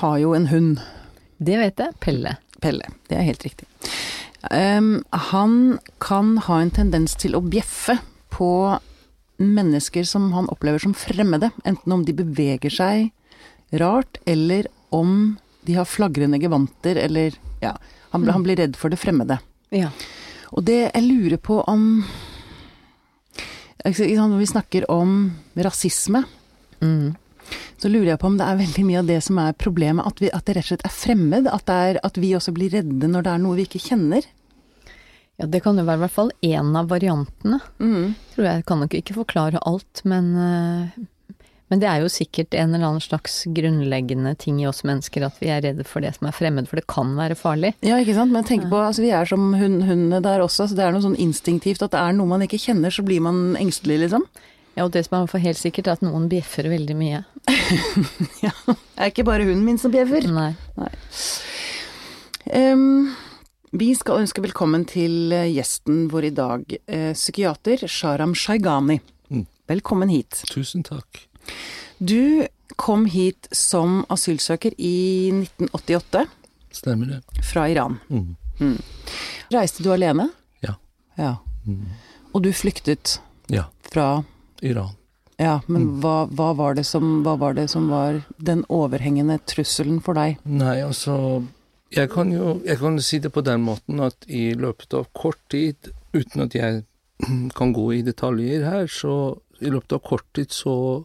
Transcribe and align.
har 0.00 0.18
jo 0.18 0.34
en 0.36 0.46
hund. 0.50 0.80
Det 1.38 1.58
vet 1.60 1.80
jeg. 1.80 1.96
Pelle. 2.02 2.36
Pelle, 2.62 2.90
det 3.08 3.18
er 3.18 3.26
helt 3.28 3.44
riktig. 3.46 3.66
Um, 4.50 5.02
han 5.10 5.78
kan 6.02 6.36
ha 6.46 6.60
en 6.62 6.72
tendens 6.74 7.14
til 7.18 7.36
å 7.38 7.42
bjeffe 7.42 7.98
på 8.34 8.78
mennesker 9.38 10.06
som 10.06 10.32
han 10.34 10.48
opplever 10.50 10.82
som 10.82 10.94
fremmede, 10.98 11.50
enten 11.64 11.94
om 11.94 12.04
de 12.06 12.14
beveger 12.16 12.74
seg 12.74 13.78
rart, 13.78 14.18
eller 14.26 14.66
om 14.94 15.36
de 15.66 15.76
har 15.76 15.86
flagrende 15.86 16.40
gevanter, 16.42 16.98
eller 16.98 17.36
ja, 17.62 17.76
han, 18.10 18.26
han 18.30 18.46
blir 18.46 18.58
redd 18.58 18.78
for 18.78 18.90
det 18.90 18.98
fremmede. 18.98 19.38
Ja. 19.74 19.92
Og 20.50 20.64
det 20.66 20.80
jeg 20.88 21.04
lurer 21.04 21.36
på 21.36 21.60
om 21.68 22.04
Når 23.84 24.38
vi 24.40 24.46
snakker 24.46 24.90
om 24.90 25.32
rasisme, 25.54 26.24
Mm. 26.80 27.16
Så 27.78 27.90
lurer 27.90 28.12
jeg 28.12 28.20
på 28.22 28.30
om 28.30 28.38
det 28.40 28.46
er 28.46 28.60
veldig 28.62 28.86
mye 28.88 29.02
av 29.02 29.10
det 29.10 29.20
som 29.26 29.38
er 29.42 29.58
problemet, 29.58 30.06
at, 30.08 30.22
vi, 30.22 30.32
at 30.34 30.46
det 30.46 30.56
rett 30.56 30.66
og 30.66 30.72
slett 30.72 30.88
er 30.88 30.96
fremmed. 30.96 31.50
At, 31.52 31.66
det 31.70 31.76
er, 31.90 32.00
at 32.08 32.18
vi 32.18 32.32
også 32.38 32.54
blir 32.56 32.74
redde 32.74 33.10
når 33.10 33.26
det 33.26 33.34
er 33.34 33.44
noe 33.44 33.58
vi 33.58 33.68
ikke 33.68 33.84
kjenner. 33.88 34.26
ja, 35.38 35.46
det 35.46 35.62
kan 35.62 35.78
jo 35.78 35.86
være 35.86 36.02
i 36.02 36.04
hvert 36.06 36.16
fall 36.16 36.32
én 36.42 36.74
av 36.78 36.90
variantene. 36.90 37.60
Tror 38.34 38.50
jeg 38.50 38.66
kan 38.66 38.82
nok 38.82 38.98
ikke 38.98 39.20
forklare 39.20 39.62
alt, 39.68 40.02
men 40.04 40.34
eh, 40.42 41.06
men 41.68 41.82
det 41.82 41.88
er 41.90 42.00
jo 42.00 42.08
sikkert 42.08 42.54
en 42.56 42.72
eller 42.72 42.86
annen 42.86 43.04
slags 43.04 43.42
grunnleggende 43.52 44.32
ting 44.40 44.60
i 44.62 44.66
oss 44.68 44.80
mennesker 44.88 45.26
at 45.26 45.36
vi 45.40 45.50
er 45.52 45.60
redde 45.66 45.84
for 45.84 46.04
det 46.04 46.14
som 46.16 46.28
er 46.30 46.36
fremmed, 46.36 46.68
for 46.68 46.80
det 46.80 46.88
kan 46.88 47.12
være 47.18 47.36
farlig. 47.36 47.74
Ja, 47.84 47.98
ikke 48.00 48.16
sant. 48.16 48.32
Men 48.32 48.46
tenk 48.48 48.64
på, 48.70 48.80
altså 48.80 49.04
vi 49.04 49.12
er 49.12 49.28
som 49.28 49.50
hund, 49.52 49.82
hundene 49.84 50.22
der 50.24 50.44
også, 50.44 50.70
så 50.70 50.78
det 50.78 50.86
er 50.86 50.96
noe 50.96 51.04
sånn 51.04 51.18
instinktivt 51.20 51.84
at 51.84 51.92
det 51.92 52.00
er 52.00 52.16
noe 52.16 52.30
man 52.30 52.44
ikke 52.46 52.60
kjenner, 52.62 52.94
så 52.94 53.04
blir 53.04 53.20
man 53.24 53.52
engstelig, 53.60 54.00
liksom. 54.06 54.24
Ja, 54.78 54.86
og 54.86 54.94
det 54.94 55.04
som 55.04 55.18
er 55.20 55.44
helt 55.44 55.60
sikkert, 55.60 55.90
er 55.90 55.98
at 55.98 56.06
noen 56.06 56.28
bjeffer 56.30 56.70
veldig 56.70 56.96
mye. 56.96 57.20
Ja. 58.44 58.52
Det 58.66 58.76
er 58.98 59.10
ikke 59.12 59.24
bare 59.26 59.44
hunden 59.46 59.64
min 59.66 59.78
som 59.80 59.92
bjeffer. 59.94 60.26
Nei. 60.30 60.52
Ehm, 62.54 63.14
vi 63.76 63.90
skal 63.98 64.22
ønske 64.24 64.42
velkommen 64.44 64.84
til 64.88 65.32
eh, 65.34 65.48
gjesten 65.52 66.06
vår 66.12 66.28
i 66.30 66.34
dag, 66.36 66.76
eh, 66.86 67.12
psykiater 67.16 67.84
Sharam 67.88 68.34
Shaigani. 68.36 68.98
Mm. 69.32 69.44
Velkommen 69.70 70.12
hit. 70.12 70.42
Tusen 70.50 70.84
takk. 70.86 71.24
Du 71.98 72.46
kom 72.78 73.06
hit 73.10 73.48
som 73.54 74.02
asylsøker 74.12 74.74
i 74.78 75.30
1988 75.34 76.26
Stemmer 76.78 77.14
det. 77.16 77.22
fra 77.48 77.64
Iran. 77.72 77.96
Mm. 78.12 78.76
Reiste 79.54 79.82
du 79.86 79.90
alene? 79.94 80.28
Ja. 80.64 80.76
Ja. 81.18 81.36
Mm. 81.66 81.86
Og 82.34 82.42
du 82.44 82.52
flyktet 82.52 83.18
Ja. 83.50 83.66
fra 83.90 84.22
Iran. 84.62 84.94
Ja, 85.38 85.60
men 85.66 85.82
Mm. 85.84 86.00
hva, 86.02 86.26
hva, 86.34 86.48
var 86.58 86.74
det 86.74 86.84
som, 86.86 87.22
hva 87.22 87.36
var 87.38 87.54
det 87.54 87.68
som 87.70 87.88
var 87.88 88.22
den 88.38 88.64
overhengende 88.68 89.38
trusselen 89.46 90.00
for 90.02 90.14
deg? 90.18 90.38
Nei, 90.44 90.80
altså 90.82 91.44
jeg 91.94 92.10
kan 92.10 92.32
jo 92.34 92.60
jeg 92.66 92.76
kan 92.80 92.98
si 93.00 93.18
det 93.22 93.30
på 93.32 93.40
den 93.46 93.62
måten 93.64 94.00
at 94.04 94.26
i 94.28 94.50
løpet 94.58 94.92
av 94.98 95.06
kort 95.14 95.38
tid, 95.48 95.76
uten 96.12 96.42
at 96.42 96.54
jeg 96.58 96.82
kan 97.58 97.72
gå 97.72 97.86
i 97.94 98.02
detaljer 98.02 98.66
her, 98.66 98.86
så 98.90 99.38
i 99.60 99.70
løpet 99.70 99.92
av 99.96 100.02
kort 100.06 100.26
tid 100.34 100.50
så, 100.54 101.04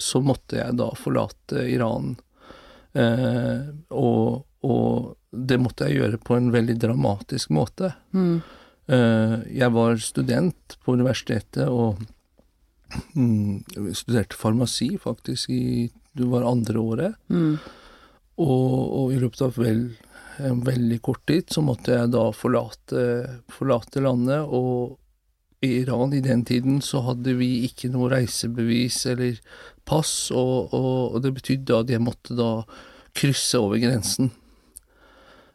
så 0.00 0.20
måtte 0.24 0.56
jeg 0.58 0.76
da 0.80 0.88
forlate 0.98 1.62
Iran. 1.68 2.16
Eh, 2.94 3.68
og, 3.90 4.44
og 4.64 5.14
det 5.30 5.60
måtte 5.60 5.88
jeg 5.88 6.00
gjøre 6.00 6.20
på 6.24 6.36
en 6.36 6.50
veldig 6.54 6.76
dramatisk 6.82 7.50
måte. 7.54 7.92
Mm. 8.12 8.42
Eh, 8.88 9.36
jeg 9.60 9.72
var 9.76 9.96
student 10.02 10.76
på 10.84 10.96
universitetet 10.98 11.68
og 11.68 12.00
mm, 13.14 13.92
studerte 13.96 14.38
farmasi 14.38 14.94
faktisk 15.02 15.50
i 15.50 15.90
det 16.14 16.26
var 16.30 16.46
andre 16.46 16.78
året. 16.78 17.14
Mm. 17.28 17.56
Og, 18.42 18.74
og 18.98 19.14
i 19.14 19.20
løpet 19.22 19.42
av 19.46 19.56
vel, 19.58 19.88
en 20.42 20.60
veldig 20.66 21.00
kort 21.02 21.22
tid 21.26 21.50
så 21.50 21.62
måtte 21.62 21.94
jeg 21.94 22.12
da 22.14 22.28
forlate, 22.34 23.02
forlate 23.54 24.02
landet. 24.02 24.46
Og 24.46 24.98
i 25.64 25.80
Iran 25.80 26.14
i 26.14 26.22
den 26.24 26.44
tiden 26.46 26.80
så 26.84 27.02
hadde 27.08 27.34
vi 27.38 27.64
ikke 27.66 27.90
noe 27.92 28.12
reisebevis 28.12 29.04
eller 29.10 29.38
pass, 29.88 30.30
og, 30.34 30.74
og, 30.74 31.16
og 31.16 31.22
det 31.24 31.34
betydde 31.36 31.82
at 31.82 31.92
jeg 31.92 32.02
måtte 32.02 32.36
da 32.38 32.50
krysse 33.14 33.60
over 33.60 33.82
grensen. 33.82 34.30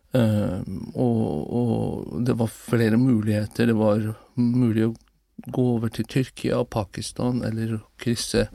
Um, 0.10 0.90
og, 0.98 1.52
og 1.54 2.24
det 2.26 2.34
var 2.40 2.50
flere 2.50 2.98
muligheter. 2.98 3.70
Det 3.70 3.78
var 3.78 4.02
mulig 4.40 4.88
å 4.88 4.96
gå 5.52 5.66
over 5.76 5.92
til 5.94 6.08
Tyrkia, 6.10 6.64
Pakistan, 6.66 7.44
eller 7.46 7.80
krysse 8.02 8.48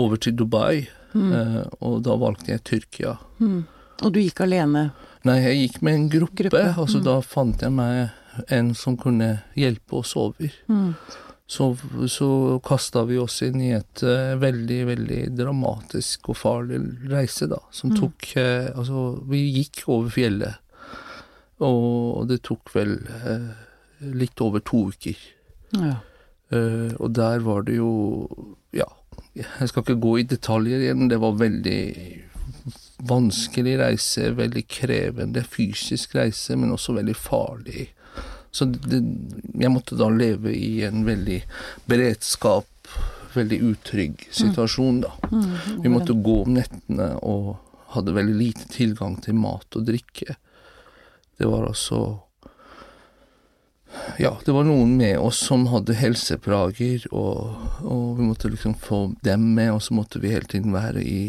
over 0.00 0.16
til 0.16 0.36
Dubai. 0.36 0.86
Eh, 1.14 1.60
og 1.80 2.02
da 2.06 2.16
valgte 2.18 2.50
jeg 2.54 2.64
Tyrkia. 2.66 3.16
Mm. 3.38 3.64
Og 4.02 4.12
du 4.12 4.20
gikk 4.20 4.42
alene? 4.42 4.88
Nei, 5.24 5.38
jeg 5.44 5.60
gikk 5.60 5.82
med 5.86 5.94
en 5.98 6.08
gruppe, 6.10 6.42
Gruppe, 6.42 6.64
og 6.80 6.88
så 6.90 6.98
mm. 7.00 7.04
da 7.06 7.18
fant 7.22 7.62
jeg 7.62 7.72
meg 7.72 8.48
en 8.52 8.72
som 8.74 8.96
kunne 8.98 9.28
hjelpe 9.56 10.00
oss 10.00 10.16
over. 10.18 10.50
Mm. 10.66 10.96
Så, 11.46 11.68
så 12.10 12.28
kasta 12.64 13.04
vi 13.06 13.18
oss 13.20 13.42
inn 13.44 13.60
i 13.62 13.70
et 13.76 14.02
uh, 14.02 14.34
veldig, 14.40 14.80
veldig 14.88 15.20
dramatisk 15.36 16.30
og 16.32 16.38
farlig 16.40 16.80
reise, 17.12 17.46
da, 17.52 17.60
som 17.70 17.92
Mm. 17.92 17.98
tok 18.00 18.30
uh, 18.40 18.72
Altså, 18.74 19.04
vi 19.30 19.44
gikk 19.60 19.84
over 19.86 20.10
fjellet, 20.10 20.56
og 21.62 22.26
det 22.32 22.40
tok 22.48 22.72
vel 22.74 22.96
uh, 23.06 23.52
litt 24.00 24.40
over 24.42 24.64
to 24.64 24.88
uker. 24.90 25.20
Ja. 25.78 26.00
Eh, 26.54 26.92
og 27.00 27.14
der 27.16 27.42
var 27.44 27.64
det 27.66 27.78
jo 27.80 28.28
Ja, 28.74 28.86
jeg 29.34 29.68
skal 29.70 29.82
ikke 29.82 30.00
gå 30.02 30.18
i 30.20 30.28
detaljer 30.30 30.82
igjen, 30.82 31.08
det 31.10 31.18
var 31.22 31.38
veldig 31.38 31.80
vanskelig 33.04 33.74
reise, 33.80 34.30
veldig 34.38 34.62
krevende 34.70 35.42
fysisk 35.46 36.14
reise, 36.14 36.56
men 36.56 36.72
også 36.74 36.94
veldig 36.96 37.16
farlig. 37.18 37.88
Så 38.54 38.68
det, 38.70 39.00
jeg 39.58 39.72
måtte 39.74 39.98
da 39.98 40.08
leve 40.14 40.52
i 40.54 40.84
en 40.86 41.02
veldig 41.06 41.40
beredskap, 41.90 42.90
veldig 43.34 43.58
utrygg 43.72 44.26
situasjon, 44.30 45.00
da. 45.02 45.10
Mm. 45.32 45.48
Vi 45.82 45.90
måtte 45.90 46.14
gå 46.14 46.36
om 46.44 46.54
nettene 46.54 47.10
og 47.26 47.56
hadde 47.96 48.14
veldig 48.14 48.36
lite 48.38 48.68
tilgang 48.70 49.18
til 49.22 49.38
mat 49.38 49.74
og 49.74 49.88
drikke. 49.90 50.38
Det 51.38 51.50
var 51.50 51.66
altså 51.66 52.04
Ja, 54.18 54.36
det 54.44 54.52
var 54.54 54.66
noen 54.66 54.96
med 54.96 55.18
oss 55.18 55.40
som 55.48 55.66
hadde 55.72 55.96
helseplager, 55.98 57.06
og, 57.10 57.56
og 57.82 58.18
vi 58.18 58.28
måtte 58.28 58.50
liksom 58.52 58.76
få 58.78 59.00
dem 59.26 59.48
med, 59.56 59.72
og 59.74 59.82
så 59.82 59.96
måtte 59.96 60.20
vi 60.22 60.30
hele 60.34 60.48
tiden 60.50 60.74
være 60.74 61.02
i, 61.02 61.22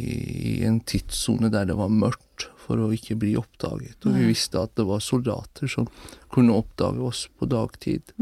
i 0.52 0.54
en 0.68 0.80
tidssone 0.86 1.50
der 1.54 1.70
det 1.70 1.78
var 1.80 1.94
mørkt, 1.94 2.50
for 2.66 2.82
å 2.82 2.92
ikke 2.94 3.18
bli 3.22 3.36
oppdaget. 3.38 4.00
Og 4.06 4.18
vi 4.18 4.30
visste 4.32 4.62
at 4.62 4.74
det 4.78 4.88
var 4.90 5.04
soldater 5.04 5.70
som 5.70 5.86
kunne 6.34 6.56
oppdage 6.58 7.02
oss 7.06 7.26
på 7.38 7.46
dagtid. 7.50 8.14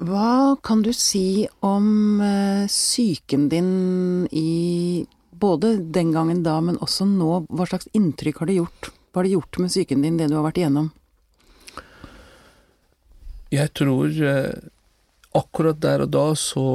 Hva 0.00 0.56
kan 0.64 0.84
du 0.84 0.92
si 0.96 1.48
om 1.66 2.20
eh, 2.24 2.68
psyken 2.68 3.48
din 3.52 3.72
i 4.30 5.04
både 5.40 5.78
den 5.92 6.12
gangen 6.12 6.44
da, 6.44 6.60
men 6.64 6.78
også 6.80 7.08
nå? 7.08 7.46
Hva 7.48 7.66
slags 7.68 7.88
inntrykk 7.96 8.44
har 8.44 8.52
det 8.52 8.60
gjort? 8.60 8.92
Hva 9.10 9.20
har 9.20 9.28
det 9.28 9.34
gjort 9.34 9.58
med 9.58 9.72
psyken 9.72 10.04
din, 10.04 10.20
det 10.20 10.28
du 10.30 10.36
har 10.38 10.46
vært 10.46 10.60
igjennom? 10.60 10.92
Jeg 13.50 13.72
tror 13.74 14.14
eh, 14.22 14.52
akkurat 15.36 15.78
der 15.82 16.04
og 16.06 16.12
da 16.14 16.26
så 16.38 16.66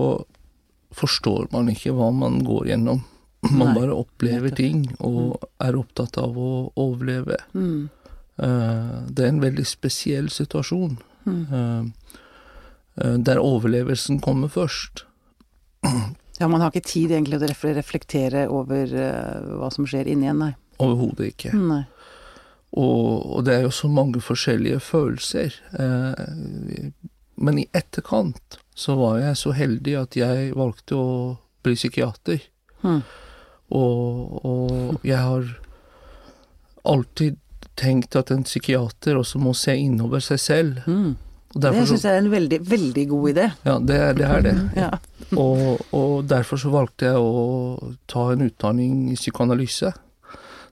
forstår 0.95 1.49
man 1.53 1.71
ikke 1.71 1.93
hva 1.95 2.11
man 2.15 2.41
går 2.45 2.71
gjennom. 2.71 3.03
Man 3.45 3.67
Nei, 3.69 3.73
bare 3.77 3.93
opplever 3.93 4.49
ting 4.57 4.87
og 5.05 5.35
er 5.61 5.75
opptatt 5.77 6.15
av 6.17 6.33
å 6.33 6.71
overleve. 6.81 7.35
Mm. 7.53 7.91
Eh, 8.41 8.95
det 9.05 9.21
er 9.21 9.29
en 9.29 9.41
veldig 9.43 9.65
spesiell 9.69 10.31
situasjon. 10.33 10.95
Mm. 11.29 11.43
Eh, 11.51 13.11
der 13.27 13.41
overlevelsen 13.43 14.21
kommer 14.25 14.51
først. 14.51 15.05
Ja, 16.35 16.49
man 16.51 16.59
har 16.59 16.73
ikke 16.73 16.83
tid 16.83 17.13
egentlig 17.15 17.37
til 17.39 17.47
å 17.47 17.75
reflektere 17.77 18.41
over 18.51 18.89
hva 18.91 19.69
som 19.71 19.85
skjer 19.87 20.09
inni 20.11 20.27
en, 20.27 20.41
nei. 20.43 20.49
Overhodet 20.83 21.29
ikke. 21.29 21.53
Nei. 21.55 21.85
Og, 22.75 23.35
og 23.37 23.45
det 23.47 23.55
er 23.55 23.65
jo 23.65 23.73
så 23.73 23.87
mange 23.87 24.21
forskjellige 24.23 24.81
følelser. 24.83 25.55
Eh, 25.79 26.89
men 27.35 27.59
i 27.59 27.67
etterkant 27.75 28.59
så 28.75 28.97
var 28.99 29.21
jeg 29.21 29.39
så 29.39 29.53
heldig 29.55 29.95
at 30.01 30.17
jeg 30.19 30.51
valgte 30.55 30.99
å 30.99 31.11
bli 31.63 31.75
psykiater. 31.77 32.43
Mm. 32.83 33.01
Og, 33.75 34.41
og 34.45 35.07
jeg 35.07 35.19
har 35.19 35.47
alltid 36.85 37.39
tenkt 37.75 38.15
at 38.15 38.31
en 38.31 38.45
psykiater 38.45 39.17
også 39.19 39.39
må 39.41 39.55
se 39.57 39.75
innover 39.79 40.23
seg 40.23 40.41
selv. 40.41 40.83
Mm. 40.87 41.15
Det 41.55 41.71
syns 41.87 42.03
jeg 42.03 42.11
er 42.11 42.19
en 42.19 42.31
veldig, 42.33 42.59
veldig 42.67 43.03
god 43.07 43.29
idé. 43.31 43.45
Ja, 43.63 43.75
det, 43.79 43.99
det 44.19 44.27
er 44.27 44.41
det. 44.43 44.55
Ja. 44.85 44.91
Og, 45.39 45.79
og 45.95 46.27
derfor 46.29 46.59
så 46.61 46.69
valgte 46.69 47.07
jeg 47.07 47.19
å 47.19 47.93
ta 48.11 48.27
en 48.33 48.43
utdanning 48.45 49.07
i 49.13 49.15
psykoanalyse. 49.17 49.93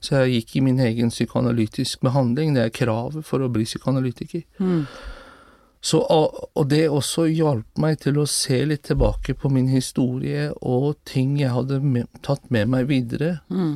Så 0.03 0.19
jeg 0.19 0.37
gikk 0.37 0.57
i 0.59 0.63
min 0.65 0.81
egen 0.83 1.11
psykoanalytisk 1.13 2.01
behandling. 2.03 2.57
Det 2.57 2.65
er 2.65 2.73
kravet 2.75 3.23
for 3.27 3.43
å 3.43 3.51
bli 3.51 3.63
psykoanalytiker. 3.67 4.43
Mm. 4.59 4.83
Så, 5.83 5.99
og 5.99 6.67
det 6.71 6.85
også 6.87 7.25
hjalp 7.27 7.79
meg 7.79 7.97
til 8.03 8.19
å 8.21 8.27
se 8.29 8.61
litt 8.67 8.85
tilbake 8.87 9.35
på 9.35 9.51
min 9.51 9.67
historie 9.71 10.49
og 10.63 10.93
ting 11.07 11.35
jeg 11.41 11.51
hadde 11.51 11.81
med, 11.83 12.07
tatt 12.23 12.45
med 12.55 12.71
meg 12.71 12.87
videre. 12.91 13.37
Mm. 13.51 13.73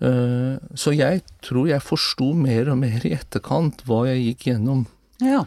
Eh, 0.00 0.56
så 0.80 0.94
jeg 0.96 1.20
tror 1.44 1.68
jeg 1.68 1.84
forsto 1.84 2.30
mer 2.32 2.70
og 2.72 2.80
mer 2.80 3.04
i 3.04 3.12
etterkant 3.12 3.84
hva 3.88 4.06
jeg 4.08 4.30
gikk 4.30 4.50
gjennom. 4.52 4.86
ja. 5.24 5.46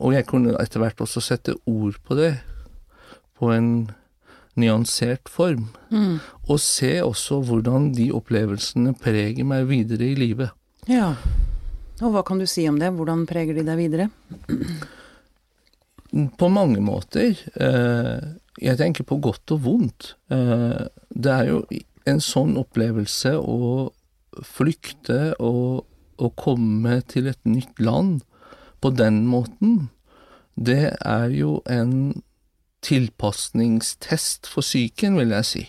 Og 0.00 0.12
jeg 0.12 0.26
kunne 0.28 0.56
etter 0.60 0.80
hvert 0.82 0.98
også 1.00 1.22
sette 1.24 1.54
ord 1.68 1.94
på 2.04 2.16
det, 2.18 2.34
på 3.38 3.48
en 3.54 3.68
nyansert 4.58 5.30
form. 5.32 5.68
Mm. 5.90 6.18
Og 6.48 6.60
se 6.62 6.98
også 7.04 7.40
hvordan 7.46 7.92
de 7.96 8.10
opplevelsene 8.14 8.94
preger 8.98 9.46
meg 9.48 9.68
videre 9.70 10.10
i 10.12 10.18
livet. 10.18 10.54
ja. 10.88 11.14
Og 11.98 12.12
hva 12.14 12.22
kan 12.22 12.38
du 12.38 12.46
si 12.46 12.62
om 12.70 12.76
det? 12.78 12.92
Hvordan 12.94 13.24
preger 13.26 13.56
de 13.56 13.64
deg 13.66 13.74
videre? 13.74 14.04
På 16.38 16.46
mange 16.46 16.78
måter. 16.78 17.34
Eh, 17.58 18.28
jeg 18.62 18.78
tenker 18.78 19.06
på 19.06 19.18
godt 19.22 19.50
og 19.56 19.64
vondt. 19.64 20.12
Eh, 20.30 20.84
det 21.10 21.32
er 21.34 21.50
jo 21.50 21.58
en 22.08 22.22
sånn 22.22 22.54
opplevelse 22.60 23.34
å 23.38 23.90
flykte 24.46 25.34
og 25.42 25.88
å 26.18 26.30
komme 26.38 27.00
til 27.10 27.28
et 27.30 27.40
nytt 27.46 27.82
land 27.82 28.22
på 28.82 28.94
den 28.94 29.24
måten. 29.26 29.88
Det 30.54 30.94
er 30.94 31.28
jo 31.34 31.58
en 31.70 32.22
tilpasningstest 32.84 34.48
for 34.50 34.66
psyken, 34.66 35.18
vil 35.18 35.34
jeg 35.34 35.48
si. 35.48 35.64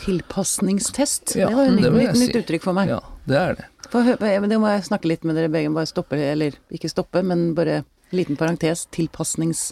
Tilpasningstest? 0.00 1.36
Ja, 1.38 1.48
det 1.48 1.56
var 1.56 1.70
et 1.70 1.78
nytt, 1.78 1.92
nytt, 1.92 2.12
si. 2.16 2.26
nytt 2.26 2.38
uttrykk 2.42 2.66
for 2.68 2.76
meg. 2.76 2.92
Ja, 2.92 3.00
det 3.28 3.40
er 3.40 3.58
det. 3.60 3.66
For, 3.92 4.16
men 4.20 4.50
det 4.50 4.58
må 4.60 4.70
jeg 4.72 4.86
snakke 4.88 5.10
litt 5.10 5.26
med 5.26 5.38
dere 5.38 5.52
begge, 5.52 5.72
bare 5.74 5.88
stoppe, 5.88 6.18
eller 6.20 6.56
ikke 6.74 6.90
stoppe, 6.90 7.22
men 7.26 7.50
bare 7.56 7.82
liten 8.14 8.38
parentes. 8.38 8.86
Tilpasnings... 8.94 9.70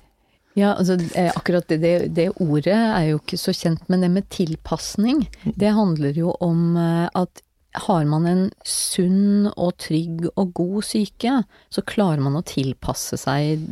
Ja, 0.55 0.77
altså 0.79 0.95
eh, 1.19 1.33
akkurat 1.35 1.67
det, 1.69 1.81
det, 1.83 1.95
det 2.15 2.29
ordet 2.39 2.77
er 2.77 3.09
jo 3.09 3.19
ikke 3.19 3.41
så 3.43 3.51
kjent, 3.57 3.89
men 3.91 4.05
det 4.05 4.13
med 4.15 4.29
tilpasning, 4.31 5.25
det 5.43 5.73
handler 5.75 6.15
jo 6.15 6.31
om 6.45 6.77
eh, 6.79 7.09
at 7.11 7.43
har 7.75 8.05
man 8.07 8.27
en 8.31 8.43
sunn 8.65 9.49
og 9.57 9.73
trygg 9.83 10.29
og 10.39 10.53
god 10.55 10.85
syke, 10.87 11.41
så 11.75 11.83
klarer 11.83 12.23
man 12.23 12.37
å 12.39 12.45
tilpasse 12.47 13.19
seg 13.19 13.65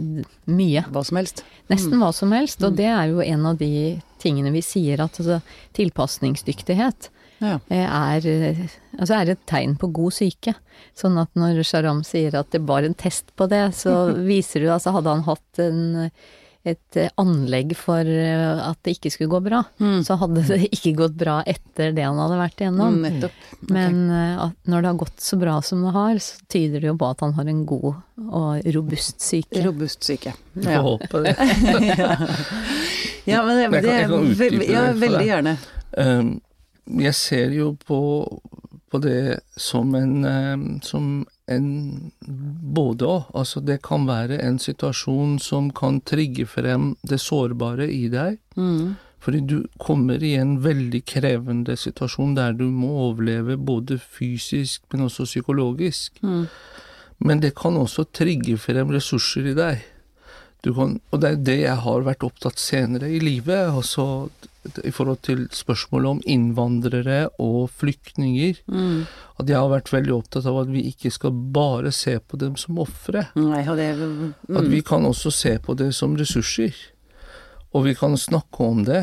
mye. 0.50 0.82
Hva 0.90 1.04
som 1.06 1.20
helst. 1.20 1.44
Nesten 1.70 2.02
hva 2.02 2.10
som 2.14 2.34
helst, 2.34 2.64
og 2.66 2.74
det 2.80 2.88
er 2.90 3.12
jo 3.12 3.22
en 3.22 3.46
av 3.52 3.60
de 3.60 4.00
tingene 4.22 4.50
vi 4.54 4.62
sier 4.62 5.00
at 5.02 5.18
altså, 5.22 5.38
tilpasningsdyktighet 5.78 7.10
Ja. 7.42 7.58
eh, 7.70 7.86
er, 7.86 8.68
altså 8.98 9.16
er 9.18 9.32
et 9.32 9.46
tegn 9.50 9.76
på 9.78 9.90
god 9.94 10.14
syke. 10.14 10.54
Sånn 10.98 11.18
at 11.18 11.30
når 11.38 11.62
Sharam 11.66 12.02
sier 12.06 12.34
at 12.38 12.50
det 12.54 12.62
var 12.66 12.82
en 12.86 12.94
test 12.94 13.32
på 13.36 13.48
det, 13.50 13.64
så 13.74 14.12
viser 14.30 14.62
du 14.62 14.70
altså 14.70 14.94
hadde 14.94 15.10
han 15.16 15.26
hatt 15.26 15.62
en, 15.62 15.82
et 16.64 16.96
eh, 17.00 17.08
anlegg 17.18 17.72
for 17.74 18.06
eh, 18.06 18.60
at 18.68 18.78
det 18.86 18.92
ikke 18.96 19.10
skulle 19.10 19.32
gå 19.32 19.40
bra, 19.42 19.62
så 20.06 20.14
hadde 20.20 20.44
det 20.46 20.58
ikke 20.76 20.92
gått 21.00 21.16
bra 21.18 21.40
etter 21.48 21.90
det 21.96 22.04
han 22.06 22.20
hadde 22.22 22.38
vært 22.38 22.62
igjennom. 22.62 23.00
Mm, 23.02 23.16
okay. 23.26 23.58
Men 23.74 23.98
eh, 24.14 24.36
at 24.46 24.70
når 24.70 24.84
det 24.86 24.90
har 24.92 25.00
gått 25.02 25.24
så 25.26 25.38
bra 25.40 25.56
som 25.66 25.82
det 25.82 25.94
har, 25.96 26.20
så 26.22 26.46
tyder 26.54 26.84
det 26.84 26.92
jo 26.92 26.96
på 27.02 27.08
at 27.10 27.24
han 27.26 27.34
har 27.38 27.50
en 27.50 27.64
god 27.66 27.88
og 28.22 28.70
robust 28.76 29.20
syke. 29.26 29.64
Robust 29.66 30.06
syke. 30.06 30.36
Ja. 30.54 30.78
får 30.78 30.86
håpe 30.86 31.24
det. 31.26 31.34
ja, 33.24 33.42
men 33.46 33.56
det, 33.56 33.62
jeg 33.62 33.70
kan- 33.72 33.90
jeg 33.90 34.08
kan 34.08 34.58
det 34.58 34.70
ja, 34.70 34.86
veldig 34.92 35.26
gjerne. 35.26 35.56
Um, 35.98 36.32
jeg 37.02 37.14
ser 37.14 37.50
jo 37.54 37.72
på, 37.86 37.98
på 38.92 39.00
det 39.00 39.40
som 39.56 39.94
en, 39.96 40.24
um, 40.24 40.66
som 40.84 41.24
en 41.48 41.68
både 42.76 43.08
og. 43.08 43.30
Altså 43.34 43.62
det 43.64 43.80
kan 43.86 44.04
være 44.08 44.36
en 44.44 44.58
situasjon 44.60 45.38
som 45.40 45.70
kan 45.72 46.02
trigge 46.04 46.44
frem 46.46 46.92
det 47.08 47.22
sårbare 47.24 47.88
i 47.88 48.04
deg. 48.12 48.36
Mm. 48.56 48.94
Fordi 49.22 49.40
du 49.46 49.58
kommer 49.78 50.22
i 50.22 50.34
en 50.36 50.56
veldig 50.64 51.04
krevende 51.06 51.76
situasjon 51.78 52.34
der 52.36 52.56
du 52.58 52.66
må 52.74 52.90
overleve 53.06 53.56
både 53.56 54.00
fysisk, 54.02 54.82
men 54.92 55.06
også 55.06 55.28
psykologisk. 55.30 56.18
Mm. 56.22 56.46
Men 57.22 57.40
det 57.40 57.54
kan 57.54 57.78
også 57.78 58.08
trigge 58.10 58.58
frem 58.58 58.90
ressurser 58.90 59.46
i 59.52 59.56
deg. 59.56 59.86
Du 60.62 60.70
kan, 60.76 61.00
og 61.10 61.22
det 61.22 61.28
er 61.28 61.42
det 61.42 61.58
jeg 61.64 61.78
har 61.84 62.04
vært 62.06 62.22
opptatt 62.22 62.60
senere 62.62 63.08
i 63.10 63.18
livet, 63.22 63.72
altså 63.72 64.30
i 64.84 64.92
forhold 64.94 65.18
til 65.26 65.40
spørsmålet 65.50 66.10
om 66.10 66.20
innvandrere 66.22 67.24
og 67.42 67.70
flyktninger. 67.80 68.60
Mm. 68.70 69.02
At 69.42 69.50
jeg 69.50 69.58
har 69.58 69.72
vært 69.72 69.90
veldig 69.90 70.14
opptatt 70.14 70.46
av 70.46 70.60
at 70.60 70.70
vi 70.70 70.84
ikke 70.92 71.10
skal 71.10 71.34
bare 71.54 71.90
se 71.90 72.14
på 72.20 72.38
dem 72.38 72.54
som 72.60 72.78
ofre. 72.78 73.24
Mm. 73.34 74.54
At 74.62 74.70
vi 74.70 74.84
kan 74.86 75.06
også 75.08 75.34
se 75.34 75.56
på 75.58 75.74
det 75.74 75.90
som 75.98 76.14
ressurser. 76.18 76.78
Og 77.74 77.88
vi 77.88 77.96
kan 77.98 78.14
snakke 78.14 78.62
om 78.62 78.84
det. 78.86 79.02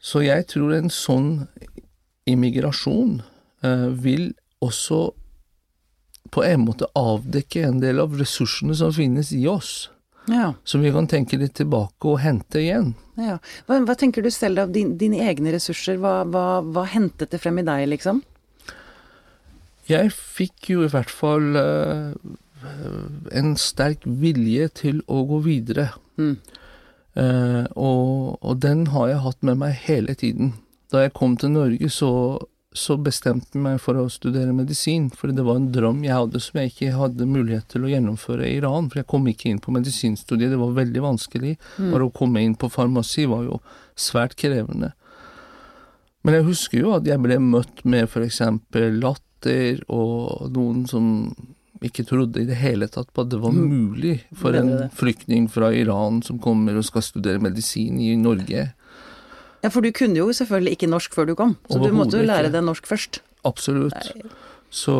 Så 0.00 0.24
jeg 0.24 0.48
tror 0.48 0.72
en 0.72 0.88
sånn 0.88 1.30
immigrasjon 2.30 3.18
eh, 3.66 3.88
vil 4.00 4.30
også 4.64 5.10
på 6.32 6.44
en 6.46 6.64
måte 6.64 6.88
avdekke 6.96 7.66
en 7.66 7.80
del 7.82 8.00
av 8.00 8.14
ressursene 8.16 8.72
som 8.78 8.94
finnes 8.96 9.34
i 9.36 9.44
oss. 9.50 9.90
Ja. 10.30 10.52
Som 10.64 10.84
vi 10.84 10.92
kan 10.94 11.08
tenke 11.10 11.38
litt 11.40 11.56
tilbake 11.58 12.06
og 12.06 12.20
hente 12.22 12.62
igjen. 12.62 12.92
ja. 13.18 13.38
Hva, 13.66 13.80
hva 13.86 13.96
tenker 13.98 14.22
du 14.22 14.30
selv 14.34 14.62
av 14.64 14.74
din, 14.74 14.94
dine 15.00 15.22
egne 15.26 15.54
ressurser? 15.56 15.98
Hva, 16.02 16.20
hva, 16.30 16.60
hva 16.62 16.86
hentet 16.88 17.32
det 17.34 17.40
frem 17.42 17.58
i 17.62 17.66
deg, 17.66 17.88
liksom? 17.90 18.22
Jeg 19.90 20.12
fikk 20.14 20.70
jo 20.70 20.84
i 20.86 20.90
hvert 20.92 21.10
fall 21.10 21.58
uh, 21.58 22.14
en 23.34 23.54
sterk 23.58 24.06
vilje 24.06 24.68
til 24.84 25.02
å 25.10 25.24
gå 25.26 25.40
videre. 25.48 25.88
Mm. 26.20 26.36
Uh, 27.18 27.64
og, 27.74 28.38
og 28.38 28.60
den 28.62 28.86
har 28.94 29.10
jeg 29.10 29.24
hatt 29.24 29.42
med 29.46 29.58
meg 29.64 29.80
hele 29.88 30.14
tiden. 30.14 30.54
Da 30.94 31.04
jeg 31.04 31.14
kom 31.18 31.34
til 31.38 31.56
Norge, 31.56 31.90
så, 31.90 32.12
så 32.72 32.94
bestemte 33.02 33.56
jeg 33.56 33.64
meg 33.64 33.80
for 33.82 33.98
å 33.98 34.06
studere 34.12 34.54
medisin, 34.54 35.08
for 35.10 35.32
det 35.34 35.42
var 35.42 35.58
en 35.58 35.70
drøm 35.74 36.04
jeg 36.06 36.14
hadde 36.14 36.42
som 36.42 36.60
jeg 36.60 36.70
ikke 36.70 36.92
hadde 36.94 37.26
mulighet 37.26 37.66
til 37.72 37.86
å 37.86 37.90
gjennomføre 37.90 38.46
i 38.46 38.60
Iran. 38.60 38.86
For 38.90 39.02
jeg 39.02 39.08
kom 39.10 39.26
ikke 39.26 39.50
inn 39.50 39.62
på 39.62 39.74
medisinstudiet, 39.74 40.52
det 40.52 40.60
var 40.60 40.76
veldig 40.78 41.02
vanskelig. 41.02 41.56
Bare 41.80 42.06
å 42.06 42.14
komme 42.14 42.44
inn 42.46 42.54
på 42.54 42.70
farmasi 42.70 43.26
var 43.30 43.48
jo 43.48 43.58
svært 43.98 44.38
krevende. 44.38 44.92
Men 46.22 46.36
jeg 46.36 46.46
husker 46.50 46.82
jo 46.82 46.94
at 46.94 47.08
jeg 47.08 47.22
ble 47.22 47.40
møtt 47.42 47.82
med 47.88 48.12
eksempel 48.20 49.00
latter 49.02 49.80
og 49.88 50.52
noen 50.54 50.84
som 50.86 51.08
ikke 51.80 52.04
trodde 52.04 52.42
i 52.42 52.48
det 52.48 52.58
hele 52.60 52.90
tatt 52.92 53.08
på 53.14 53.24
at 53.24 53.30
det 53.32 53.40
var 53.40 53.54
mulig 53.56 54.18
for 54.36 54.54
en 54.56 54.90
flyktning 54.92 55.46
fra 55.50 55.70
Iran 55.72 56.20
som 56.22 56.38
kommer 56.42 56.76
og 56.76 56.84
skal 56.84 57.02
studere 57.06 57.40
medisin 57.42 57.96
i 58.04 58.12
Norge. 58.20 58.66
Ja, 59.60 59.68
for 59.68 59.84
du 59.84 59.90
kunne 59.92 60.16
jo 60.16 60.30
selvfølgelig 60.32 60.78
ikke 60.78 60.88
norsk 60.90 61.14
før 61.14 61.30
du 61.30 61.36
kom, 61.38 61.54
så 61.68 61.80
du 61.82 61.92
måtte 61.92 62.20
jo 62.20 62.26
lære 62.26 62.52
deg 62.52 62.64
norsk 62.64 62.88
først. 62.88 63.20
Absolutt. 63.44 64.12
Så 64.70 64.96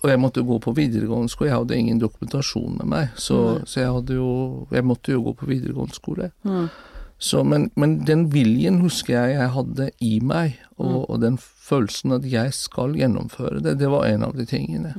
Og 0.00 0.08
jeg 0.08 0.16
måtte 0.16 0.40
jo 0.40 0.46
gå 0.48 0.56
på 0.64 0.72
videregående 0.72 1.28
skole. 1.28 1.50
Jeg 1.50 1.58
hadde 1.58 1.76
ingen 1.76 1.98
dokumentasjon 2.00 2.78
med 2.78 2.86
meg, 2.88 3.08
så, 3.20 3.60
så 3.68 3.80
jeg 3.82 3.90
hadde 3.92 4.14
jo 4.16 4.66
Jeg 4.72 4.84
måtte 4.84 5.12
jo 5.12 5.20
gå 5.26 5.34
på 5.36 5.48
videregående 5.50 5.94
skole. 5.94 6.30
Mm. 6.42 6.70
Så, 7.20 7.42
men, 7.44 7.66
men 7.76 7.98
den 8.08 8.30
viljen 8.32 8.78
husker 8.80 9.12
jeg 9.12 9.34
jeg 9.36 9.52
hadde 9.52 9.90
i 10.00 10.14
meg, 10.24 10.54
og, 10.80 11.10
og 11.10 11.20
den 11.20 11.36
følelsen 11.36 12.14
at 12.16 12.24
jeg 12.24 12.54
skal 12.56 12.96
gjennomføre 12.96 13.60
det, 13.60 13.74
det 13.82 13.90
var 13.92 14.06
en 14.08 14.24
av 14.24 14.32
de 14.38 14.46
tingene. 14.48 14.94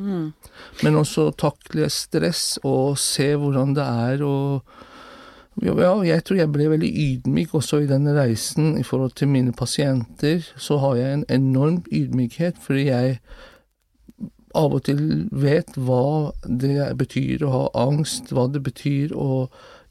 Men 0.85 0.99
også 0.99 1.31
takle 1.33 1.89
stress 1.89 2.59
og 2.61 2.99
se 3.01 3.31
hvordan 3.33 3.73
det 3.73 3.87
er 4.05 4.21
og 4.27 4.61
ja, 5.59 5.93
jeg 6.07 6.23
tror 6.23 6.37
jeg 6.39 6.51
ble 6.53 6.69
veldig 6.71 6.89
ydmyk 7.05 7.53
også 7.59 7.81
i 7.83 7.89
denne 7.89 8.13
reisen 8.15 8.77
i 8.79 8.83
forhold 8.87 9.11
til 9.19 9.27
mine 9.27 9.51
pasienter. 9.51 10.45
Så 10.57 10.77
har 10.79 10.95
jeg 10.95 11.13
en 11.13 11.25
enorm 11.29 11.81
ydmykhet, 11.91 12.55
fordi 12.61 12.87
jeg 12.87 13.19
av 14.55 14.73
og 14.75 14.83
til 14.83 15.29
vet 15.31 15.75
hva 15.79 16.31
det 16.43 16.89
betyr 16.99 17.43
å 17.47 17.51
ha 17.51 17.61
angst, 17.85 18.31
hva 18.35 18.47
det 18.51 18.63
betyr 18.65 19.13
å 19.15 19.45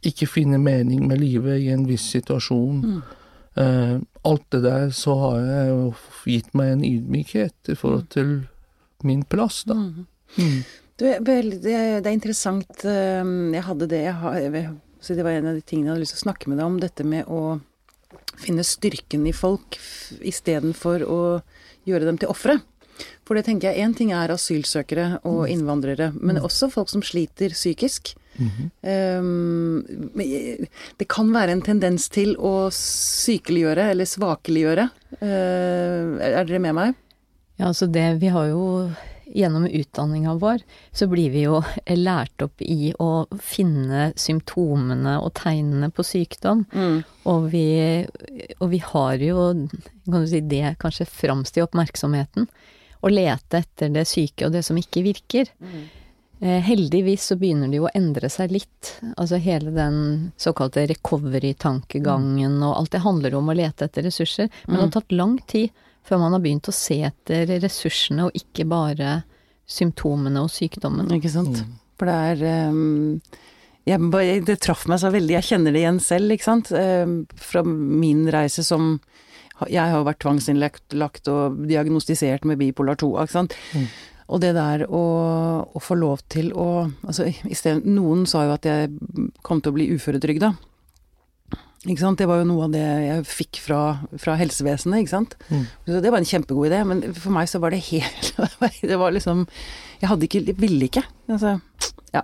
ikke 0.04 0.28
finne 0.28 0.58
mening 0.60 1.06
med 1.08 1.20
livet 1.20 1.60
i 1.60 1.70
en 1.72 1.86
viss 1.88 2.06
situasjon. 2.12 3.02
Eh, 3.60 3.96
alt 4.24 4.46
det 4.52 4.62
der 4.64 4.90
så 4.96 5.16
har 5.20 5.40
jeg 5.44 5.70
jo 5.70 5.80
gitt 6.24 6.52
meg 6.56 6.74
en 6.74 6.84
ydmykhet 6.88 7.72
i 7.72 7.76
forhold 7.76 8.06
til 8.12 8.36
min 9.04 9.24
plass, 9.28 9.62
da. 9.68 9.76
Mm. 10.36 10.60
Du, 11.00 11.06
vel, 11.24 11.50
det, 11.64 11.74
det 12.04 12.08
er 12.08 12.14
interessant. 12.14 12.84
eh, 12.84 13.24
Jeg 13.56 13.64
hadde 13.64 13.88
det 13.88 14.04
jeg 14.04 14.16
har, 14.24 14.40
si 15.00 15.16
Det 15.16 15.24
var 15.24 15.36
en 15.36 15.50
av 15.50 15.58
de 15.58 15.64
tingene 15.64 15.88
jeg 15.88 15.94
hadde 15.94 16.04
lyst 16.04 16.16
til 16.16 16.22
å 16.22 16.26
snakke 16.28 16.50
med 16.50 16.60
deg 16.60 16.66
om. 16.66 16.80
Dette 16.80 17.06
med 17.08 17.28
å 17.28 17.60
finne 18.40 18.64
styrken 18.66 19.26
i 19.28 19.34
folk 19.36 19.78
istedenfor 20.20 21.04
å 21.08 21.22
gjøre 21.88 22.08
dem 22.08 22.20
til 22.20 22.32
ofre. 22.32 22.60
For 23.24 23.38
det 23.38 23.46
tenker 23.46 23.70
jeg, 23.70 23.84
én 23.84 23.94
ting 23.96 24.10
er 24.12 24.32
asylsøkere 24.34 25.22
og 25.28 25.46
innvandrere, 25.48 26.10
men 26.20 26.40
også 26.40 26.68
folk 26.72 26.90
som 26.92 27.04
sliter 27.06 27.54
psykisk. 27.54 28.12
Um, 28.40 29.84
det 31.00 31.06
kan 31.12 31.30
være 31.34 31.54
en 31.56 31.64
tendens 31.64 32.08
til 32.12 32.34
å 32.36 32.70
sykeliggjøre 32.74 33.90
eller 33.92 34.08
svakeliggjøre. 34.08 34.88
Uh, 35.20 36.18
er 36.20 36.44
dere 36.44 36.62
med 36.62 36.76
meg? 36.76 36.98
Ja, 37.60 37.68
altså 37.68 37.90
det 37.92 38.06
Vi 38.22 38.30
har 38.32 38.46
jo 38.48 38.62
Gjennom 39.30 39.66
utdanninga 39.66 40.34
vår 40.34 40.62
så 40.92 41.06
blir 41.06 41.30
vi 41.30 41.44
jo 41.44 41.60
lært 41.86 42.42
opp 42.42 42.62
i 42.62 42.90
å 42.98 43.26
finne 43.38 44.10
symptomene 44.18 45.18
og 45.22 45.34
tegnene 45.38 45.90
på 45.94 46.04
sykdom. 46.06 46.64
Og, 47.30 47.46
vi, 47.52 47.64
og 48.58 48.72
vi 48.72 48.82
har 48.82 49.22
jo, 49.22 49.46
kan 50.08 50.24
du 50.24 50.28
si, 50.30 50.42
det 50.42 50.76
kanskje 50.82 51.06
framst 51.06 51.58
i 51.58 51.64
oppmerksomheten. 51.64 52.48
Å 53.00 53.12
lete 53.12 53.62
etter 53.62 53.92
det 53.94 54.04
syke 54.08 54.48
og 54.48 54.56
det 54.56 54.64
som 54.66 54.78
ikke 54.80 55.04
virker. 55.06 55.50
Mm. 55.60 55.88
heldigvis 56.64 57.26
så 57.28 57.36
begynner 57.36 57.68
det 57.68 57.76
jo 57.76 57.84
å 57.84 57.92
endre 57.94 58.28
seg 58.32 58.52
litt. 58.54 58.94
Altså 59.16 59.36
hele 59.40 59.72
den 59.76 60.30
såkalte 60.40 60.86
recovery-tankegangen 60.88 62.58
og 62.64 62.78
alt 62.78 62.94
det 62.96 63.04
handler 63.04 63.36
om 63.36 63.52
å 63.52 63.56
lete 63.56 63.86
etter 63.86 64.08
ressurser. 64.08 64.50
Men 64.66 64.76
det 64.76 64.86
har 64.86 64.94
tatt 64.98 65.16
lang 65.16 65.38
tid 65.46 65.70
før 66.06 66.22
man 66.22 66.34
har 66.36 66.42
begynt 66.42 66.70
å 66.70 66.74
se 66.74 66.98
etter 67.10 67.50
ressursene 67.62 68.28
og 68.28 68.36
ikke 68.38 68.66
bare 68.70 69.20
symptomene 69.70 70.42
og 70.42 70.50
sykdommen. 70.52 71.10
Ikke 71.14 71.32
sant? 71.32 71.62
For 72.00 72.08
det 72.08 72.16
er 72.32 72.70
um, 72.72 73.20
jeg, 73.88 74.44
Det 74.46 74.58
traff 74.62 74.86
meg 74.90 75.00
så 75.02 75.10
veldig, 75.12 75.36
jeg 75.38 75.48
kjenner 75.52 75.74
det 75.74 75.82
igjen 75.84 76.00
selv, 76.02 76.34
ikke 76.34 76.48
sant. 76.48 76.72
Um, 76.72 77.24
fra 77.36 77.64
min 77.66 78.26
reise 78.32 78.64
som 78.66 78.98
Jeg 79.68 79.92
har 79.92 80.06
vært 80.06 80.22
tvangsinnlagt 80.24 81.28
og 81.28 81.58
diagnostisert 81.68 82.46
med 82.48 82.58
bipolar 82.62 82.96
2, 83.00 83.10
ikke 83.20 83.36
sant. 83.36 83.56
Og 84.30 84.40
det 84.40 84.54
der 84.56 84.86
å, 84.86 85.04
å 85.66 85.82
få 85.82 85.96
lov 85.98 86.22
til 86.30 86.52
å 86.54 86.86
Altså, 87.02 87.26
i 87.28 87.56
sted, 87.58 87.84
noen 87.84 88.24
sa 88.30 88.46
jo 88.46 88.54
at 88.54 88.66
jeg 88.68 88.92
kom 89.44 89.60
til 89.60 89.72
å 89.72 89.76
bli 89.76 89.90
uføretrygda. 89.96 90.54
Sant? 90.54 90.69
Det 91.80 92.26
var 92.28 92.42
jo 92.42 92.44
noe 92.44 92.64
av 92.66 92.72
det 92.74 92.80
jeg 92.84 93.24
fikk 93.24 93.60
fra, 93.64 93.78
fra 94.20 94.34
helsevesenet, 94.36 95.00
ikke 95.00 95.14
sant. 95.14 95.34
Så 95.88 96.00
det 96.04 96.10
var 96.12 96.18
en 96.20 96.28
kjempegod 96.28 96.68
idé, 96.68 96.82
men 96.84 97.00
for 97.16 97.32
meg 97.32 97.48
så 97.48 97.60
var 97.62 97.70
det 97.72 97.80
helt 97.88 98.34
Det 98.92 98.98
var 99.00 99.14
liksom 99.16 99.46
Jeg 100.02 100.08
hadde 100.10 100.26
ikke 100.28 100.42
Jeg 100.50 100.56
ville 100.60 100.84
ikke. 100.90 101.02
Altså, 101.32 101.54
ja. 102.12 102.20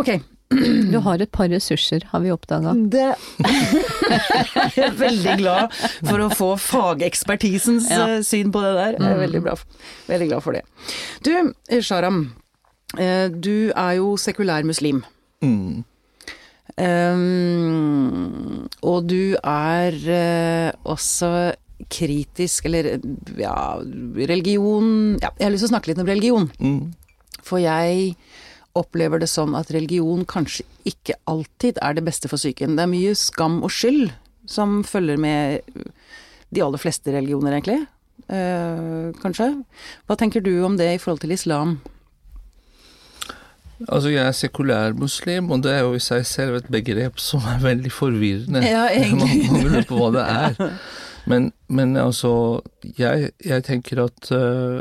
Ok. 0.00 0.14
Du 0.50 0.96
har 1.04 1.20
et 1.22 1.30
par 1.30 1.46
ressurser, 1.52 2.02
har 2.10 2.20
vi 2.24 2.32
oppdaga. 2.34 2.72
Det 2.90 3.04
Jeg 4.74 4.84
er 4.88 4.96
veldig 4.98 5.36
glad 5.38 5.76
for 6.08 6.24
å 6.24 6.30
få 6.34 6.48
fagekspertisens 6.58 7.86
Ja. 7.92 8.06
eh, 8.16 8.22
syn 8.26 8.50
på 8.50 8.62
det 8.64 8.72
der. 8.78 8.96
Jeg 8.98 9.12
er 9.14 9.20
veldig, 9.26 9.42
bra, 9.44 9.54
veldig 10.08 10.28
glad 10.32 10.42
for 10.42 10.56
det. 10.56 10.64
Du, 11.22 11.30
eh, 11.68 11.80
Sharam. 11.84 12.32
eh, 12.98 13.28
Du 13.28 13.70
er 13.76 13.92
jo 14.00 14.16
sekulær 14.18 14.64
muslim. 14.66 15.04
Mm. 15.44 15.84
Um, 16.80 18.68
og 18.86 19.10
du 19.10 19.34
er 19.36 19.96
uh, 20.00 20.70
også 20.88 21.52
kritisk, 21.90 22.68
eller 22.68 23.00
ja, 23.40 23.80
religion 24.16 25.18
Ja, 25.20 25.30
jeg 25.36 25.46
har 25.46 25.52
lyst 25.52 25.64
til 25.64 25.70
å 25.70 25.74
snakke 25.74 25.92
litt 25.92 26.00
om 26.00 26.08
religion. 26.08 26.48
Mm. 26.60 26.92
For 27.44 27.60
jeg 27.60 28.14
opplever 28.78 29.20
det 29.20 29.28
sånn 29.30 29.56
at 29.58 29.72
religion 29.74 30.24
kanskje 30.28 30.64
ikke 30.88 31.16
alltid 31.28 31.80
er 31.82 31.96
det 31.96 32.04
beste 32.06 32.30
for 32.30 32.40
psyken. 32.40 32.76
Det 32.78 32.84
er 32.86 32.92
mye 32.92 33.14
skam 33.18 33.60
og 33.66 33.72
skyld 33.74 34.12
som 34.50 34.80
følger 34.86 35.18
med 35.20 35.66
de 36.50 36.62
aller 36.64 36.80
fleste 36.80 37.12
religioner, 37.14 37.56
egentlig. 37.56 37.82
Eh, 38.30 39.10
kanskje. 39.22 39.52
Hva 40.06 40.16
tenker 40.18 40.44
du 40.44 40.52
om 40.66 40.76
det 40.78 40.94
i 40.94 41.00
forhold 41.02 41.22
til 41.24 41.34
islam? 41.34 41.78
Altså, 43.88 44.10
jeg 44.12 44.26
er 44.26 44.36
sekulær 44.36 44.96
muslim, 44.98 45.50
og 45.50 45.62
det 45.64 45.72
er 45.72 45.84
jo 45.86 45.94
i 45.96 46.02
seg 46.02 46.26
selv 46.28 46.60
et 46.60 46.68
begrep 46.72 47.20
som 47.22 47.44
er 47.48 47.62
veldig 47.62 47.92
forvirrende. 47.92 48.64
Ja, 48.66 48.88
egentlig. 48.96 49.46
Man 49.52 49.66
lurer 49.68 49.88
på 49.88 50.00
hva 50.00 50.10
det 50.18 50.26
er. 50.26 50.74
Men, 51.28 51.50
men 51.68 51.96
altså, 52.00 52.62
jeg, 52.96 53.28
jeg 53.44 53.64
tenker 53.66 54.00
at 54.06 54.30
uh, 54.32 54.80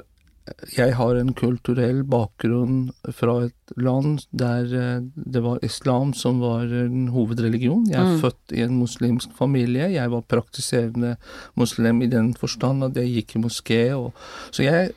jeg 0.78 0.96
har 0.98 1.18
en 1.20 1.34
kulturell 1.38 2.00
bakgrunn 2.08 2.90
fra 3.16 3.36
et 3.48 3.74
land 3.78 4.24
der 4.32 4.72
eh, 4.74 5.04
det 5.14 5.44
var 5.46 5.60
islam 5.66 6.14
som 6.18 6.40
var 6.42 6.72
en 6.74 7.10
hovedreligion. 7.14 7.86
Jeg 7.90 8.00
er 8.00 8.22
født 8.22 8.56
i 8.56 8.64
en 8.66 8.78
muslimsk 8.80 9.36
familie. 9.38 9.92
Jeg 9.94 10.12
var 10.12 10.26
praktiserende 10.32 11.16
muslim 11.60 12.02
i 12.02 12.10
den 12.10 12.34
forstand 12.34 12.88
at 12.88 12.98
jeg 12.98 13.14
gikk 13.20 13.36
i 13.36 13.44
moské. 13.46 13.84
Og, 13.98 14.14
så 14.52 14.66
jeg 14.66 14.92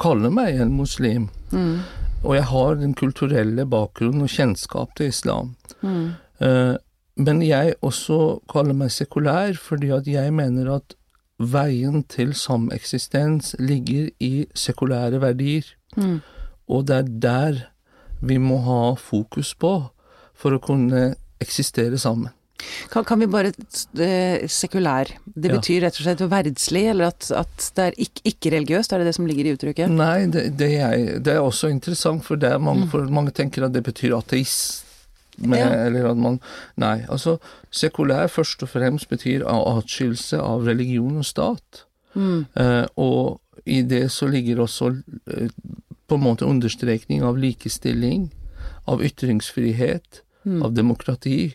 kaller 0.00 0.32
meg 0.34 0.60
en 0.60 0.72
muslim. 0.78 1.28
Og 2.24 2.34
jeg 2.38 2.44
har 2.48 2.74
den 2.80 2.94
kulturelle 2.96 3.66
bakgrunnen 3.68 4.24
og 4.24 4.32
kjennskap 4.32 4.94
til 4.96 5.12
islam. 5.12 5.54
Eh, 6.40 6.76
men 7.16 7.42
jeg 7.44 7.74
også 7.84 8.40
kaller 8.50 8.74
meg 8.74 8.90
sekulær 8.90 9.58
fordi 9.60 9.92
at 9.94 10.08
jeg 10.10 10.32
mener 10.34 10.72
at 10.78 10.96
veien 11.38 12.02
til 12.08 12.32
sameksistens 12.34 13.54
ligger 13.58 14.08
i 14.20 14.46
sekulære 14.54 15.20
verdier. 15.20 15.66
Og 16.68 16.86
det 16.88 16.96
er 16.96 17.10
der 17.26 17.60
vi 18.24 18.38
må 18.38 18.58
ha 18.64 18.94
fokus 18.96 19.54
på 19.54 19.74
for 20.34 20.56
å 20.56 20.62
kunne 20.62 21.14
eksistere 21.44 21.98
sammen. 21.98 22.32
Kan, 22.90 23.04
kan 23.04 23.18
vi 23.20 23.26
bare 23.26 23.50
det, 23.92 24.50
Sekulær. 24.50 25.10
Det 25.34 25.50
Ja. 25.50 25.56
betyr 25.58 25.80
rett 25.82 25.98
og 25.98 26.04
slett 26.06 26.22
verdslig, 26.30 26.84
eller 26.90 27.04
at, 27.10 27.30
at 27.34 27.70
det 27.74 27.84
er 27.84 27.92
ikke- 27.98 28.22
ikke-religiøst? 28.30 28.92
er 28.92 28.98
det 28.98 29.06
det 29.06 29.14
som 29.14 29.26
ligger 29.26 29.46
i 29.46 29.56
uttrykket? 29.56 29.90
Nei, 29.90 30.26
det, 30.26 30.56
det, 30.56 30.70
er, 30.78 31.18
det 31.18 31.34
er 31.34 31.40
også 31.42 31.68
interessant, 31.70 32.24
for, 32.24 32.36
mange, 32.58 32.86
for 32.88 33.04
mange 33.10 33.30
tenker 33.32 33.64
at 33.64 33.72
det 33.72 33.82
betyr 33.84 34.16
ateist. 34.16 34.84
Med, 35.36 35.58
Ja. 35.58 35.86
Eller 35.88 36.06
at 36.12 36.16
man 36.16 36.40
Nei, 36.78 37.00
altså 37.10 37.38
sekulær 37.72 38.28
først 38.30 38.62
og 38.62 38.68
fremst 38.68 39.08
betyr 39.10 39.42
atskillelse 39.44 40.38
av 40.38 40.62
religion 40.64 41.16
og 41.18 41.24
stat. 41.24 41.82
Eh, 42.16 42.86
og 42.96 43.40
i 43.66 43.82
det 43.82 44.12
så 44.12 44.28
ligger 44.30 44.62
også 44.62 45.02
eh, 45.26 45.48
på 46.06 46.14
en 46.14 46.22
måte 46.22 46.46
understrekning 46.46 47.24
av 47.24 47.36
likestilling, 47.36 48.30
av 48.86 49.02
ytringsfrihet, 49.02 50.20
av 50.44 50.74
demokrati. 50.76 51.54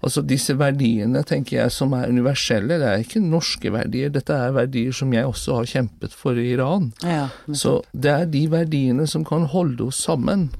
Altså 0.00 0.22
disse 0.24 0.54
verdiene, 0.58 1.22
tenker 1.28 1.58
jeg, 1.58 1.72
som 1.74 1.92
er 1.96 2.08
universelle, 2.08 2.78
det 2.80 2.88
er 2.88 3.04
ikke 3.04 3.22
norske 3.22 3.72
verdier. 3.74 4.12
Dette 4.14 4.34
er 4.34 4.54
verdier 4.56 4.92
som 4.96 5.12
jeg 5.12 5.28
også 5.28 5.60
har 5.60 5.70
kjempet 5.72 6.16
for 6.16 6.38
i 6.40 6.50
Iran. 6.54 6.92
Ja. 7.04 7.28
Så 7.52 7.80
det 7.92 8.12
er 8.12 8.28
de 8.32 8.46
verdiene 8.52 9.06
som 9.10 9.24
kan 9.28 9.46
holde 9.52 9.90
oss 9.90 10.02
sammen, 10.02 10.50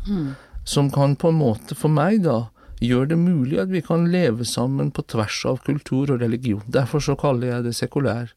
som 0.64 0.90
kan 0.94 1.16
på 1.16 1.32
en 1.32 1.40
måte, 1.40 1.74
for 1.78 1.92
meg 1.92 2.22
da, 2.26 2.46
gjøre 2.82 3.12
det 3.12 3.18
mulig 3.18 3.60
at 3.62 3.70
vi 3.70 3.82
kan 3.84 4.08
leve 4.10 4.44
sammen 4.48 4.90
på 4.90 5.04
tvers 5.06 5.44
av 5.46 5.60
kultur 5.66 6.10
og 6.10 6.20
religion. 6.20 6.62
Derfor 6.66 7.02
så 7.02 7.14
kaller 7.18 7.56
jeg 7.56 7.68
det 7.68 7.76
sekulær 7.78 8.32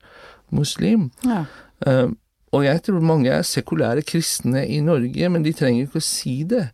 muslim. 0.53 1.09
ja. 1.25 1.45
Eh, 1.85 2.07
og 2.53 2.63
jeg 2.63 2.81
tror 2.85 3.03
mange 3.03 3.31
er 3.33 3.45
sekulære 3.47 4.03
kristne 4.07 4.61
i 4.69 4.79
Norge, 4.83 5.29
men 5.29 5.43
de 5.43 5.53
trenger 5.55 5.87
ikke 5.87 5.99
å 5.99 6.05
si 6.05 6.35
det. 6.47 6.69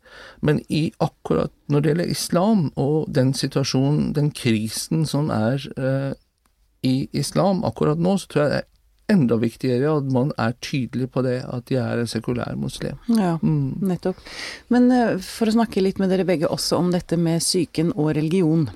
Men 0.45 0.59
i 0.69 0.89
akkurat 1.01 1.53
når 1.71 1.81
det 1.81 1.93
gjelder 1.93 2.11
islam 2.11 2.65
og 2.75 3.07
den 3.15 3.31
situasjonen, 3.37 4.11
den 4.17 4.29
krisen 4.35 5.07
som 5.09 5.31
er 5.33 5.63
eh, 5.77 6.11
i 6.85 6.95
islam 7.17 7.63
akkurat 7.65 8.01
nå, 8.01 8.17
så 8.19 8.29
tror 8.29 8.43
jeg 8.43 8.51
det 8.51 8.59
er 8.59 8.69
enda 9.11 9.37
viktigere 9.41 9.95
at 9.97 10.11
man 10.13 10.31
er 10.39 10.53
tydelig 10.63 11.09
på 11.11 11.23
det, 11.25 11.41
at 11.43 11.65
de 11.69 11.79
er 11.81 12.01
en 12.01 12.09
sekulær 12.09 12.55
muslim. 12.59 12.99
Ja, 13.11 13.37
nettopp. 13.41 14.21
Men 14.71 14.91
eh, 14.93 15.17
for 15.23 15.49
å 15.49 15.55
snakke 15.55 15.83
litt 15.83 16.01
med 16.01 16.13
dere 16.13 16.27
begge 16.27 16.51
også 16.51 16.79
om 16.81 16.93
dette 16.93 17.19
med 17.19 17.43
psyken 17.43 17.95
og 17.95 18.13
religion. 18.19 18.69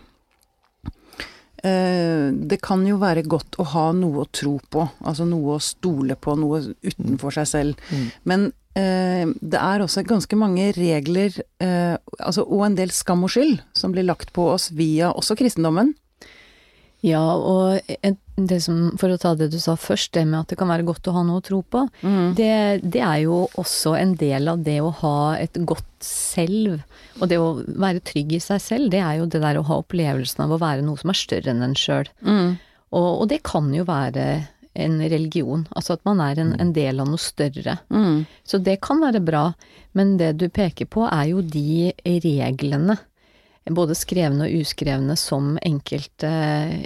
Eh, 1.66 2.32
Det 2.46 2.60
kan 2.62 2.84
jo 2.86 2.98
være 3.02 3.24
godt 3.26 3.58
å 3.62 3.66
ha 3.74 3.88
noe 3.98 4.24
å 4.26 4.30
tro 4.32 4.60
på, 4.70 4.86
altså 5.02 5.26
noe 5.26 5.56
å 5.58 5.62
stole 5.64 6.16
på, 6.16 6.36
noe 6.38 6.62
utenfor 6.86 7.34
seg 7.40 7.48
selv. 7.50 7.86
Men 8.28 8.52
eh, 8.78 9.26
det 9.42 9.58
er 9.62 9.82
også 9.86 10.04
ganske 10.06 10.38
mange 10.38 10.68
regler, 10.78 11.34
eh, 11.64 11.96
altså, 12.20 12.44
og 12.46 12.66
en 12.68 12.76
del 12.78 12.92
skam 12.94 13.24
og 13.26 13.34
skyld, 13.34 13.62
som 13.74 13.96
blir 13.96 14.06
lagt 14.06 14.34
på 14.36 14.50
oss 14.54 14.70
via 14.76 15.10
også 15.16 15.38
kristendommen. 15.40 15.96
Ja, 17.06 17.22
og 17.36 17.82
en- 18.04 18.18
som, 18.60 18.80
for 19.00 19.14
å 19.14 19.18
ta 19.22 19.34
det 19.40 19.48
du 19.54 19.58
sa 19.64 19.78
først, 19.80 20.12
det 20.14 20.26
med 20.28 20.42
at 20.42 20.52
det 20.52 20.58
kan 20.60 20.68
være 20.72 20.86
godt 20.88 21.08
å 21.08 21.14
ha 21.16 21.24
noe 21.24 21.40
å 21.40 21.46
tro 21.46 21.62
på, 21.64 21.86
det, 22.36 22.82
det 22.84 23.02
er 23.02 23.22
jo 23.24 23.46
også 23.62 23.96
en 24.00 24.16
del 24.20 24.52
av 24.52 24.64
det 24.66 24.80
å 24.84 24.92
ha 25.02 25.18
et 25.40 25.56
godt 25.64 25.86
selv. 26.04 26.82
Og 27.22 27.30
det 27.32 27.40
å 27.40 27.54
være 27.64 28.04
trygg 28.06 28.36
i 28.36 28.42
seg 28.44 28.60
selv, 28.62 28.92
det 28.92 29.00
er 29.00 29.22
jo 29.22 29.30
det 29.32 29.40
der 29.44 29.60
å 29.62 29.66
ha 29.70 29.80
opplevelsen 29.82 30.44
av 30.46 30.52
å 30.52 30.60
være 30.62 30.84
noe 30.84 31.00
som 31.00 31.14
er 31.14 31.22
større 31.22 31.54
enn 31.54 31.64
en 31.64 31.78
sjøl. 31.80 32.12
Og, 32.92 33.10
og 33.24 33.26
det 33.32 33.42
kan 33.48 33.72
jo 33.76 33.88
være 33.88 34.28
en 34.76 35.00
religion, 35.00 35.64
altså 35.72 35.96
at 35.96 36.04
man 36.04 36.20
er 36.20 36.40
en, 36.44 36.52
en 36.60 36.74
del 36.76 37.00
av 37.00 37.08
noe 37.08 37.22
større. 37.22 37.78
Så 38.44 38.60
det 38.60 38.82
kan 38.84 39.00
være 39.00 39.24
bra, 39.24 39.46
men 39.96 40.18
det 40.20 40.34
du 40.42 40.50
peker 40.52 40.90
på 40.92 41.06
er 41.08 41.30
jo 41.32 41.40
de 41.40 41.94
reglene 42.04 42.98
både 43.74 43.96
skrevne 43.98 44.46
og 44.46 44.62
uskrevne, 44.62 45.16
som 45.18 45.56
enkelte 45.66 46.30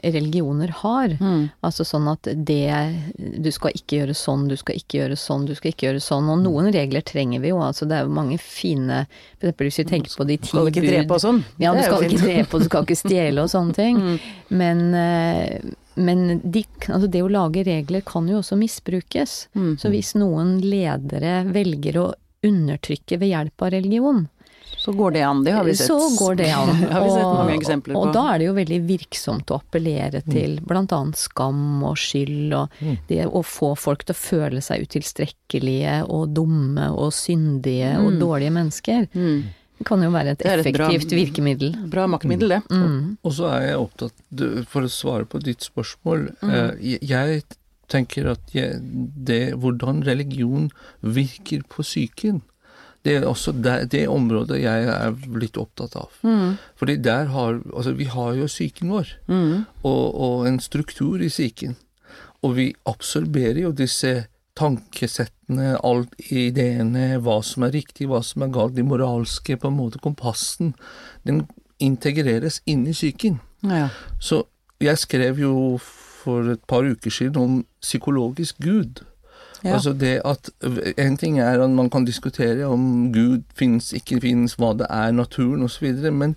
religioner 0.03 0.71
har. 0.81 1.15
Mm. 1.19 1.49
Altså 1.65 1.83
sånn 1.87 2.07
at 2.07 2.29
det 2.47 2.71
Du 3.19 3.49
skal 3.51 3.75
ikke 3.75 3.99
gjøre 3.99 4.15
sånn, 4.15 4.47
du 4.47 4.55
skal 4.59 4.79
ikke 4.79 5.01
gjøre 5.01 5.17
sånn, 5.19 5.47
du 5.49 5.55
skal 5.57 5.73
ikke 5.73 5.89
gjøre 5.89 6.03
sånn. 6.03 6.29
Og 6.31 6.39
noen 6.45 6.71
regler 6.73 7.03
trenger 7.03 7.43
vi 7.43 7.51
jo. 7.51 7.59
Altså 7.63 7.87
det 7.89 7.97
er 7.97 8.07
jo 8.07 8.15
mange 8.15 8.39
fine 8.39 9.03
For 9.39 9.49
eksempel 9.49 9.69
hvis 9.69 9.81
vi 9.81 9.87
tenker 9.91 10.15
på 10.15 10.29
de 10.29 10.39
ti 10.39 10.53
bud 10.53 10.69
Skal 10.69 10.71
ikke 10.71 10.85
drepe 10.87 11.19
og 11.19 11.23
sånn. 11.25 11.43
Ja, 11.59 11.75
du 11.75 11.83
skal 11.83 12.07
ikke 12.07 12.23
drepe, 12.23 12.49
og 12.55 12.63
du 12.63 12.69
skal 12.71 12.87
ikke 12.87 12.99
stjele 13.01 13.43
og 13.43 13.51
sånne 13.51 13.75
ting. 13.75 14.01
Men, 14.47 14.85
eh, 14.95 15.75
men 15.99 16.25
de, 16.43 16.63
altså 16.87 17.11
det 17.11 17.25
å 17.25 17.31
lage 17.31 17.65
regler 17.67 18.07
kan 18.07 18.27
jo 18.31 18.39
også 18.39 18.55
misbrukes. 18.59 19.37
Mm. 19.51 19.75
Så 19.81 19.91
hvis 19.91 20.15
noen 20.15 20.57
ledere 20.63 21.41
velger 21.51 21.99
å 21.99 22.09
undertrykke 22.45 23.19
ved 23.19 23.33
hjelp 23.33 23.67
av 23.67 23.73
religion, 23.75 24.27
Så 24.77 24.93
går 24.95 25.11
det 25.11 25.21
an, 25.27 25.43
det 25.43 25.51
har 25.53 25.63
vi 25.63 25.73
sett. 25.75 25.87
så 25.87 25.97
går 26.19 26.35
det 26.39 26.49
an. 26.55 26.69
har 26.93 27.03
vi 27.03 27.09
sett 27.09 27.23
mange 27.23 27.55
eksempler 27.57 27.93
på. 27.93 28.01
Og 28.07 28.13
da 28.13 28.23
er 28.33 28.39
det 28.39 28.45
jo 28.47 28.53
veldig 28.53 28.79
virksomt 28.87 29.51
å 29.51 29.57
appellere 29.59 30.21
til 30.29 30.59
blant 30.65 30.91
annet 30.95 31.17
skam 31.19 31.83
og 31.83 31.97
skyld, 31.99 32.53
og 32.53 32.69
det 33.09 33.25
å 33.27 33.41
få 33.43 33.73
folk 33.77 34.03
til 34.07 34.15
å 34.15 34.19
føle 34.21 34.61
seg 34.61 34.85
utilstrekkelige 34.87 36.03
og 36.09 36.33
dumme 36.37 36.89
og 36.95 37.11
syndige 37.13 37.95
og 37.99 38.19
dårlige 38.21 38.51
mennesker. 38.55 39.07
Mm. 39.13 39.43
Det 39.79 39.85
kan 39.87 40.01
jo 40.03 40.09
være 40.11 40.33
et 40.35 40.39
Det 40.43 40.49
er 40.51 40.59
et 40.59 40.73
bra- 40.75 40.87
effektivt 40.89 41.13
virkemiddel. 41.15 41.75
Bra 41.89 42.07
maktmiddel, 42.11 42.49
det. 42.49 42.61
Mm. 42.69 43.17
Og 43.23 43.31
så 43.31 43.47
er 43.53 43.61
jeg 43.69 43.77
opptatt, 43.79 44.13
for 44.67 44.81
å 44.83 44.91
svare 44.91 45.25
på 45.25 45.39
ditt 45.43 45.61
spørsmål 45.63 46.25
eh, 46.43 46.75
jeg- 46.81 46.99
Jeg 47.09 47.43
tenker 47.89 48.27
at 48.31 48.41
jeg, 48.53 48.79
det, 49.25 49.53
hvordan 49.55 50.03
religion 50.05 50.69
virker 51.01 51.63
på 51.67 51.81
psyken, 51.81 52.41
det 53.03 53.13
er 53.15 53.25
også 53.29 53.53
det, 53.63 53.89
det 53.91 54.07
området 54.11 54.57
jeg 54.61 54.87
er 54.91 55.13
litt 55.39 55.57
opptatt 55.57 55.95
av. 55.95 56.09
Fordi 56.75 56.95
der 57.01 57.25
har 57.31 57.61
Altså, 57.73 57.93
vi 57.95 58.03
har 58.11 58.33
jo 58.35 58.45
psyken 58.51 58.89
vår, 58.91 59.07
Mm. 59.27 59.65
og, 59.83 60.15
og 60.19 60.47
en 60.47 60.59
struktur 60.59 61.21
i 61.21 61.29
psyken. 61.29 61.75
Og 62.43 62.55
vi 62.55 62.73
absorberer 62.85 63.61
jo 63.61 63.71
disse 63.71 64.27
tankesettene, 64.59 65.77
alt 65.83 66.13
ideene, 66.31 67.17
hva 67.23 67.39
som 67.45 67.63
er 67.67 67.71
riktig, 67.75 68.07
hva 68.09 68.21
som 68.25 68.43
er 68.45 68.51
galt, 68.53 68.75
de 68.75 68.83
moralske, 68.83 69.57
på 69.59 69.67
en 69.71 69.77
måte 69.77 69.99
kompassen. 70.03 70.73
Den 71.25 71.45
integreres 71.79 72.61
inn 72.67 72.85
i 72.87 72.95
psyken. 72.95 73.39
Ja. 73.63 73.89
Så 74.19 74.43
jeg 74.83 74.97
skrev 74.99 75.39
jo 75.39 75.53
for 75.79 76.51
et 76.51 76.63
par 76.67 76.83
uker 76.87 77.11
siden 77.11 77.39
om 77.39 77.59
psykologisk 77.83 78.59
Gud. 78.63 79.01
Ja. 79.63 79.73
Altså 79.75 79.93
det 79.93 80.21
at 80.25 80.51
En 80.97 81.17
ting 81.17 81.39
er 81.39 81.59
at 81.59 81.69
man 81.69 81.89
kan 81.89 82.05
diskutere 82.05 82.65
om 82.65 83.11
Gud 83.13 83.43
finnes, 83.55 83.93
ikke 83.93 84.21
finnes, 84.23 84.55
hva 84.55 84.73
det 84.79 84.87
er, 84.89 85.11
naturen 85.11 85.63
osv., 85.63 86.11
men 86.11 86.35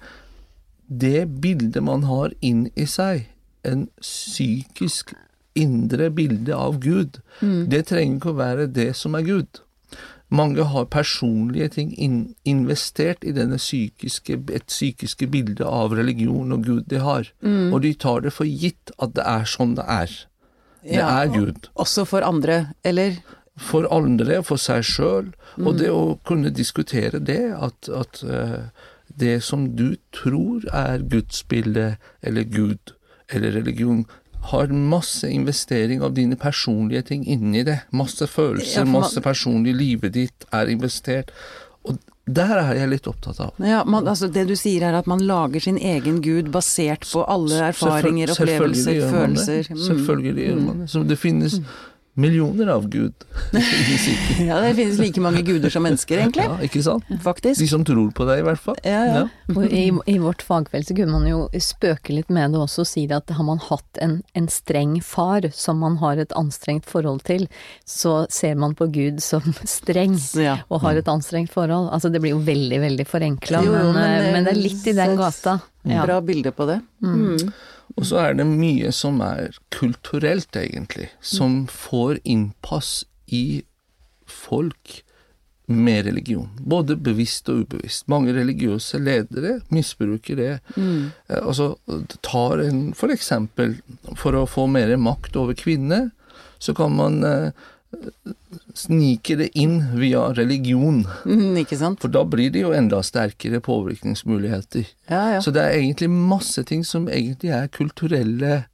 det 0.88 1.40
bildet 1.40 1.82
man 1.82 2.02
har 2.02 2.32
inn 2.40 2.66
i 2.76 2.86
seg, 2.86 3.28
en 3.64 3.86
psykisk 4.00 5.14
indre 5.54 6.10
bilde 6.10 6.56
av 6.56 6.80
Gud, 6.80 7.20
det 7.40 7.86
trenger 7.88 8.16
ikke 8.16 8.32
å 8.32 8.40
være 8.40 8.66
det 8.66 8.90
som 8.96 9.14
er 9.14 9.22
Gud. 9.22 9.62
Mange 10.32 10.64
har 10.64 10.88
personlige 10.88 11.68
ting 11.76 11.90
investert 12.48 13.24
i 13.24 13.32
denne 13.36 13.58
psykiske, 13.60 14.38
et 14.48 14.66
psykiske 14.66 15.28
bildet 15.28 15.66
av 15.68 15.92
religion 15.92 16.52
og 16.52 16.64
Gud 16.64 16.88
de 16.88 17.00
har, 17.04 17.28
og 17.70 17.82
de 17.84 17.94
tar 17.94 18.24
det 18.24 18.32
for 18.32 18.48
gitt 18.48 18.92
at 18.98 19.14
det 19.16 19.24
er 19.28 19.44
sånn 19.44 19.76
det 19.76 19.84
er. 19.86 20.14
Det 20.82 21.02
er 21.02 21.30
Gud. 21.30 21.68
Også 21.74 22.04
for 22.08 22.24
andre, 22.26 22.72
eller? 22.84 23.20
For 23.56 23.86
andre, 23.92 24.40
for 24.42 24.60
seg 24.60 24.84
sjøl, 24.88 25.28
og 25.60 25.76
det 25.78 25.90
å 25.92 26.16
kunne 26.26 26.50
diskutere 26.54 27.20
det, 27.20 27.52
at, 27.52 27.90
at 27.92 28.22
eh, 28.24 28.70
det 29.20 29.42
som 29.44 29.68
du 29.76 29.94
tror 30.16 30.64
er 30.72 31.04
gudsbildet, 31.12 32.00
eller 32.22 32.48
Gud, 32.48 32.94
eller 33.28 33.52
religion, 33.60 34.06
har 34.50 34.72
masse 34.74 35.28
investering 35.30 36.02
av 36.02 36.16
dine 36.16 36.36
personlige 36.36 37.02
ting 37.12 37.26
inni 37.30 37.62
det. 37.62 37.78
Masse 37.94 38.26
følelser, 38.26 38.88
masse 38.88 39.20
personlig 39.22 39.76
Livet 39.78 40.16
ditt 40.16 40.46
er 40.50 40.72
investert. 40.72 41.30
Der 42.24 42.52
er 42.54 42.76
jeg 42.78 42.88
litt 42.92 43.06
opptatt 43.10 43.40
av. 43.42 43.56
Ja, 43.58 43.80
man, 43.84 44.06
altså 44.06 44.28
det 44.30 44.44
du 44.46 44.54
sier 44.54 44.84
er 44.86 44.94
at 44.94 45.08
man 45.10 45.24
lager 45.26 45.60
sin 45.64 45.78
egen 45.78 46.20
gud 46.22 46.52
basert 46.54 47.02
på 47.10 47.24
alle 47.26 47.64
erfaringer, 47.72 48.30
opplevelser, 48.30 49.00
opplevelser, 49.08 49.08
selvfølgelig 49.08 49.08
gjør 49.08 49.10
man 49.10 49.34
det. 49.34 49.46
følelser. 49.48 49.72
Mm. 49.74 49.80
Selvfølgelig 49.88 50.46
gjør 50.46 50.60
man 50.68 50.84
det. 50.84 50.90
Så 50.92 51.02
det 51.02 51.18
finnes 51.18 51.58
millioner 52.14 52.66
av 52.74 52.88
Gud. 52.92 53.14
Ja, 54.42 54.60
det 54.60 54.74
finnes 54.74 54.98
like 54.98 55.20
mange 55.22 55.42
guder 55.46 55.70
som 55.70 55.84
mennesker, 55.86 56.18
egentlig. 56.18 56.44
Ja, 56.44 56.56
ikke 56.64 56.82
sant? 56.84 57.06
Faktisk. 57.24 57.60
De 57.60 57.68
som 57.70 57.84
tror 57.86 58.10
på 58.16 58.26
deg, 58.28 58.42
i 58.42 58.46
hvert 58.46 58.60
fall. 58.60 58.76
Ja, 58.84 59.02
ja. 59.06 59.22
Og 59.56 59.64
i, 59.68 59.84
I 60.10 60.16
vårt 60.20 60.42
fagfelt 60.44 60.88
så 60.88 60.96
kunne 60.96 61.14
man 61.14 61.28
jo 61.28 61.44
spøke 61.62 62.14
litt 62.16 62.30
med 62.32 62.52
det 62.54 62.60
også 62.60 62.84
og 62.84 62.88
si 62.88 63.06
det 63.08 63.18
at 63.20 63.32
har 63.36 63.46
man 63.46 63.60
hatt 63.62 64.00
en, 64.02 64.18
en 64.38 64.48
streng 64.50 64.96
far 65.04 65.46
som 65.54 65.80
man 65.82 65.98
har 66.02 66.20
et 66.22 66.32
anstrengt 66.38 66.88
forhold 66.88 67.22
til, 67.28 67.46
så 67.88 68.22
ser 68.32 68.56
man 68.60 68.74
på 68.78 68.88
Gud 68.92 69.20
som 69.24 69.44
streng 69.68 70.16
Ja. 70.40 70.58
og 70.68 70.82
har 70.84 70.98
et 71.00 71.08
anstrengt 71.08 71.52
forhold. 71.52 71.90
Altså 71.94 72.10
det 72.12 72.20
blir 72.24 72.34
jo 72.34 72.42
veldig, 72.44 72.80
veldig 72.82 73.06
forenkla, 73.08 73.62
men, 73.66 73.92
men, 73.94 74.02
eh, 74.02 74.32
men 74.34 74.48
det 74.48 74.56
er 74.56 74.60
litt 74.62 74.88
i 74.90 74.96
den 74.96 75.16
gata. 75.20 75.60
Ja. 75.82 76.04
Bra 76.06 76.20
bilde 76.22 76.52
på 76.54 76.66
det. 76.68 76.80
Mm. 77.02 77.52
Og 77.96 78.06
så 78.06 78.20
er 78.22 78.36
det 78.38 78.46
mye 78.48 78.92
som 78.94 79.20
er 79.24 79.56
kulturelt, 79.74 80.54
egentlig, 80.56 81.08
som 81.20 81.64
får 81.66 82.20
innpass 82.24 83.02
i 83.26 83.64
folk 84.28 85.02
med 85.66 86.06
religion. 86.06 86.48
Både 86.58 86.96
bevisst 86.96 87.48
og 87.48 87.64
ubevisst. 87.64 88.08
Mange 88.10 88.34
religiøse 88.34 88.98
ledere 89.00 89.60
misbruker 89.72 90.38
det. 90.38 90.54
Mm. 90.76 91.12
Eh, 91.28 91.42
Altså 91.42 91.76
tar 92.22 92.62
en 92.64 92.92
For 92.94 93.12
eksempel, 93.14 93.80
for 94.16 94.36
å 94.36 94.46
få 94.46 94.66
mer 94.66 94.96
makt 94.96 95.36
over 95.36 95.54
kvinner, 95.54 96.10
så 96.58 96.74
kan 96.74 96.94
man 96.96 97.22
eh, 97.24 97.50
snike 98.74 99.36
det 99.36 99.50
inn 99.58 99.78
via 99.98 100.24
religion. 100.34 101.02
Mm, 101.26 101.58
ikke 101.62 101.78
sant? 101.80 102.00
For 102.02 102.12
da 102.12 102.24
blir 102.28 102.52
det 102.54 102.64
jo 102.64 102.72
enda 102.76 103.02
sterkere 103.04 103.60
påvirkningsmuligheter. 103.64 104.88
Ja, 105.10 105.22
ja. 105.36 105.42
Så 105.44 105.52
det 105.54 105.66
er 105.66 105.78
egentlig 105.78 106.10
masse 106.12 106.64
ting 106.68 106.86
som 106.86 107.08
egentlig 107.12 107.52
er 107.52 107.70
kulturelle 107.72 108.64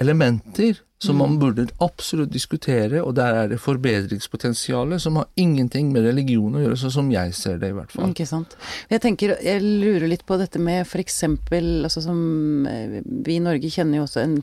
elementer 0.00 0.80
som 1.02 1.18
man 1.18 1.38
burde 1.38 1.66
absolutt 1.82 2.30
diskutere, 2.32 3.00
og 3.02 3.16
der 3.18 3.34
er 3.34 3.48
det 3.50 3.58
forbedringspotensialet 3.60 5.02
som 5.02 5.18
har 5.18 5.26
ingenting 5.40 5.90
med 5.92 6.06
religion 6.06 6.54
å 6.54 6.62
gjøre, 6.62 6.78
sånn 6.78 6.94
som 6.94 7.10
jeg 7.12 7.34
ser 7.34 7.58
det 7.62 7.72
i 7.72 7.76
hvert 7.76 7.90
fall. 7.90 8.12
Ikke 8.14 8.28
sant. 8.28 8.54
Jeg 8.92 9.02
tenker, 9.02 9.34
jeg 9.42 9.64
lurer 9.64 10.06
litt 10.10 10.22
på 10.28 10.38
dette 10.40 10.62
med 10.62 10.86
eksempel, 11.02 11.82
altså 11.82 12.04
som 12.04 12.66
eh, 12.68 13.00
Vi 13.02 13.38
i 13.38 13.42
Norge 13.42 13.70
kjenner 13.72 13.98
jo 13.98 14.06
også 14.06 14.22
en 14.22 14.36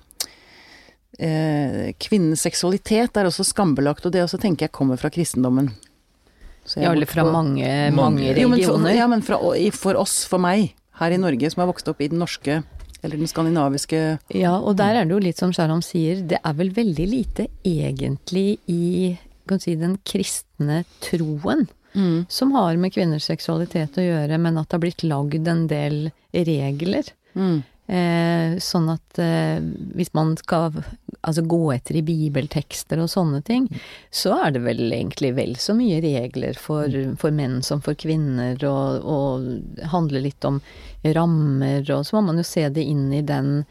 eh, 1.17 1.93
Kvinnens 1.99 2.41
seksualitet 2.45 3.17
er 3.17 3.25
også 3.29 3.45
skambelagt, 3.47 4.05
og 4.05 4.11
det 4.13 4.21
også 4.23 4.39
tenker 4.39 4.67
jeg 4.67 4.71
kommer 4.75 4.97
fra 4.99 5.09
kristendommen. 5.09 5.71
Så 6.65 6.75
jeg 6.77 6.83
Ja, 6.83 6.91
er 6.91 6.95
eller 6.99 7.07
fra 7.09 7.23
på- 7.23 7.31
mange, 7.33 7.65
Mange. 7.91 7.95
mange 7.95 8.37
Jo, 8.39 8.47
men 8.49 8.61
for, 8.63 8.89
ja, 8.89 9.07
men 9.07 9.21
fra, 9.21 9.37
for 9.73 9.95
oss, 9.97 10.25
for 10.25 10.37
meg, 10.39 10.73
her 10.99 11.11
i 11.11 11.17
Norge, 11.17 11.49
som 11.51 11.61
har 11.65 11.73
vokst 11.73 11.87
opp 11.89 12.01
i 12.01 12.07
den 12.09 12.19
norske, 12.19 12.63
eller 13.01 13.15
den 13.17 13.27
skandinaviske 13.27 14.19
Ja, 14.35 14.57
og 14.59 14.75
der 14.77 14.95
er 14.99 15.05
det 15.05 15.11
jo 15.15 15.19
litt 15.19 15.37
som 15.37 15.51
Sharam 15.53 15.81
sier, 15.81 16.21
det 16.27 16.37
er 16.43 16.53
vel 16.53 16.69
veldig 16.69 17.07
lite 17.09 17.47
egentlig 17.65 18.59
i 18.67 19.17
kan 19.47 19.59
si, 19.59 19.73
den 19.75 19.97
kristne 20.05 20.83
troen 21.01 21.67
Mm. 21.95 22.27
som 22.29 22.51
har 22.51 22.77
med 22.77 22.93
kvinners 22.93 23.25
seksualitet 23.25 23.97
å 23.97 24.03
gjøre, 24.05 24.37
men 24.39 24.59
at 24.59 24.67
det 24.69 24.73
har 24.73 24.79
blitt 24.79 25.03
lagd 25.09 25.47
en 25.47 25.65
del 25.65 26.11
regler. 26.35 27.03
Mm. 27.35 27.63
Eh, 27.89 28.59
sånn 28.61 28.89
at 28.93 29.17
eh, 29.17 29.57
hvis 29.97 30.11
man 30.13 30.35
skal 30.37 30.75
altså, 31.21 31.41
gå 31.41 31.71
etter 31.73 31.97
i 31.97 32.03
bibeltekster 32.05 33.01
og 33.01 33.09
sånne 33.09 33.41
ting, 33.47 33.65
så 34.13 34.35
er 34.43 34.53
det 34.53 34.61
vel 34.67 34.83
egentlig 34.93 35.31
vel 35.39 35.55
så 35.57 35.73
mye 35.73 35.97
regler 36.03 36.59
for, 36.59 36.93
for 37.17 37.33
menn 37.33 37.63
som 37.65 37.81
for 37.81 37.97
kvinner, 37.97 38.61
og, 38.69 39.01
og 39.01 39.89
handler 39.89 40.27
litt 40.27 40.45
om 40.45 40.61
rammer, 41.17 41.81
og 41.89 42.05
så 42.05 42.19
må 42.19 42.27
man 42.29 42.43
jo 42.43 42.45
se 42.45 42.67
det 42.69 42.85
inn 42.85 43.07
i 43.09 43.25
den 43.25 43.63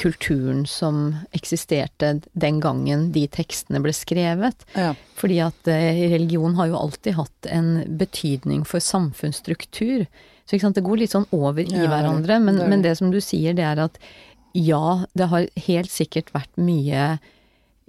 kulturen 0.00 0.66
som 0.66 1.16
eksisterte 1.36 2.20
den 2.32 2.60
gangen 2.64 3.10
de 3.12 3.26
tekstene 3.28 3.82
ble 3.84 3.92
skrevet. 3.92 4.64
Ja. 4.72 4.94
Fordi 5.18 5.40
at 5.44 5.68
eh, 5.68 6.06
religion 6.14 6.56
har 6.56 6.70
jo 6.70 6.80
alltid 6.80 7.18
hatt 7.18 7.50
en 7.50 7.74
betydning 8.00 8.64
for 8.64 8.80
samfunnsstruktur. 8.80 10.06
Så 10.44 10.56
ikke 10.56 10.66
sant, 10.66 10.76
det 10.76 10.84
går 10.84 10.98
litt 11.00 11.10
sånn 11.14 11.26
over 11.32 11.62
i 11.62 11.70
Ja, 11.72 11.84
er 11.86 11.88
hverandre. 11.92 12.40
Men, 12.44 12.56
Det 12.60 12.68
men 12.68 12.82
det 12.84 12.96
som 12.98 13.10
du 13.10 13.20
sier, 13.24 13.54
det 13.56 13.64
er 13.64 13.78
at 13.86 13.98
ja, 14.54 15.04
det 15.16 15.28
har 15.32 15.46
helt 15.66 15.90
sikkert 15.90 16.28
vært 16.34 16.52
mye 16.60 17.18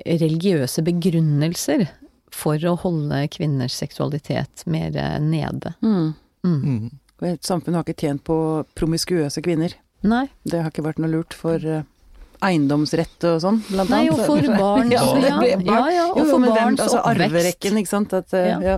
religiøse 0.05 0.83
begrunnelser 0.85 1.85
for 2.35 2.59
å 2.67 2.75
holde 2.81 3.21
kvinners 3.31 3.75
seksualitet 3.79 4.65
mer 4.67 4.95
eh, 4.99 5.17
nede. 5.23 5.73
Mm. 5.85 6.13
Mm. 6.45 6.89
Et 7.23 7.43
samfunn 7.47 7.77
har 7.77 7.85
ikke 7.85 8.01
tjent 8.07 8.23
på 8.27 8.37
promiskuøse 8.75 9.41
kvinner. 9.45 9.75
Nei. 10.05 10.25
Det 10.43 10.59
har 10.61 10.71
ikke 10.73 10.83
vært 10.85 10.99
noe 11.01 11.11
lurt 11.13 11.33
for 11.37 11.55
eh, 11.63 11.85
eiendomsrett 12.45 13.23
og 13.29 13.39
sånn, 13.45 13.61
blant 13.69 13.89
Nei, 13.93 14.01
annet. 14.09 14.19
og 14.19 14.25
for 14.27 14.59
barn 14.59 14.91
ja, 14.95 15.05
ja. 15.23 15.39
Ja, 15.39 15.79
ja, 15.93 16.03
og 16.11 16.19
Jo, 16.19 16.25
jo, 16.25 16.27
for 16.33 16.43
hvem- 16.43 16.51
barns 16.59 16.83
altså, 16.83 16.99
oppvekst. 16.99 17.23
Arverekken, 17.31 17.79
ikke 17.81 17.93
sant. 17.93 18.13
At, 18.19 18.35
eh, 18.35 18.51
Ja. 18.71 18.77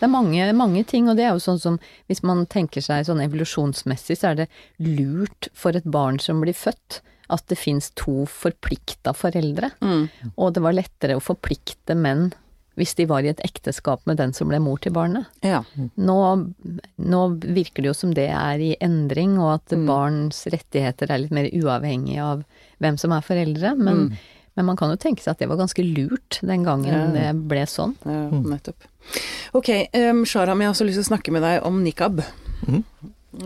Det 0.00 0.08
er 0.08 0.12
mange, 0.12 0.48
mange 0.56 0.82
ting, 0.88 1.10
og 1.12 1.18
det 1.20 1.28
er 1.28 1.34
jo 1.36 1.44
sånn 1.44 1.60
som 1.60 1.78
hvis 2.08 2.24
man 2.26 2.46
tenker 2.50 2.80
seg 2.84 3.04
sånn 3.06 3.20
evolusjonsmessig, 3.26 4.16
så 4.16 4.32
er 4.32 4.42
det 4.42 4.50
lurt 4.80 5.50
for 5.52 5.76
et 5.76 5.84
barn 5.84 6.18
som 6.22 6.40
blir 6.40 6.56
født, 6.56 7.02
at 7.30 7.44
det 7.52 7.60
fins 7.60 7.92
to 8.00 8.24
forplikta 8.26 9.12
foreldre. 9.14 9.70
Og 10.34 10.54
det 10.56 10.64
var 10.64 10.74
lettere 10.74 11.18
å 11.18 11.22
forplikte 11.22 11.94
menn 11.94 12.32
hvis 12.80 12.94
de 12.96 13.04
var 13.10 13.26
i 13.26 13.28
et 13.28 13.42
ekteskap 13.44 14.06
med 14.08 14.16
den 14.16 14.32
som 14.32 14.48
ble 14.48 14.56
mor 14.62 14.78
til 14.80 14.94
barnet. 14.96 15.28
Ja. 15.44 15.60
Nå, 16.00 16.16
nå 16.96 17.20
virker 17.42 17.84
det 17.84 17.90
jo 17.90 17.96
som 17.98 18.14
det 18.16 18.30
er 18.32 18.62
i 18.62 18.72
endring, 18.80 19.36
og 19.42 19.58
at 19.58 19.74
barns 19.84 20.46
rettigheter 20.48 21.12
er 21.12 21.26
litt 21.26 21.34
mer 21.34 21.50
uavhengig 21.52 22.16
av 22.24 22.46
hvem 22.80 22.96
som 23.00 23.12
er 23.12 23.26
foreldre. 23.26 23.74
Men, 23.76 24.14
men 24.60 24.68
man 24.68 24.78
kan 24.78 24.92
jo 24.92 24.98
tenke 25.00 25.24
seg 25.24 25.34
at 25.34 25.42
det 25.42 25.48
var 25.50 25.58
ganske 25.60 25.84
lurt 25.84 26.40
den 26.46 26.64
gangen 26.66 27.14
det 27.16 27.28
ble 27.48 27.64
sånn. 27.68 27.96
Ja, 28.04 28.28
nettopp. 28.30 28.86
Ok, 29.56 29.70
um, 29.96 30.24
Sharam, 30.28 30.60
jeg 30.60 30.68
har 30.68 30.74
også 30.74 30.86
lyst 30.86 31.00
til 31.00 31.06
å 31.06 31.10
snakke 31.14 31.32
med 31.34 31.44
deg 31.46 31.64
om 31.66 31.80
nikab. 31.84 32.20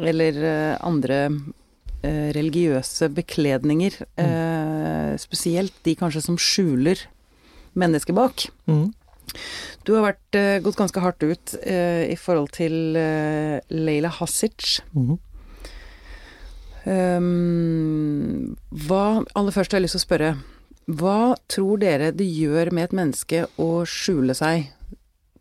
Eller 0.03 0.41
uh, 0.43 0.75
andre 0.85 1.21
uh, 1.31 2.29
religiøse 2.35 3.09
bekledninger. 3.15 4.01
eh, 4.21 5.15
spesielt 5.23 5.77
de 5.87 5.95
kanskje 5.95 6.25
som 6.25 6.37
skjuler 6.41 7.07
mennesket 7.79 8.17
bak. 8.17 8.49
Mm. 8.67 8.89
Du 9.87 9.95
har 9.95 10.09
vært, 10.11 10.37
gått 10.65 10.79
ganske 10.79 11.01
hardt 11.01 11.23
ut 11.23 11.55
i 11.65 12.17
forhold 12.19 12.53
til 12.57 12.95
Leila 12.95 14.11
Hasic. 14.13 14.81
Mm. 14.95 15.17
Um, 16.85 18.57
hva, 18.69 19.25
aller 19.33 19.55
først 19.55 19.73
har 19.73 19.81
jeg 19.81 19.87
lyst 19.87 19.97
til 19.97 20.03
å 20.03 20.05
spørre, 20.05 20.31
hva 20.87 21.35
tror 21.49 21.79
dere 21.81 22.11
det 22.13 22.27
gjør 22.29 22.71
med 22.77 22.85
et 22.91 22.97
menneske 22.99 23.45
å 23.61 23.69
skjule 23.89 24.35
seg 24.37 24.69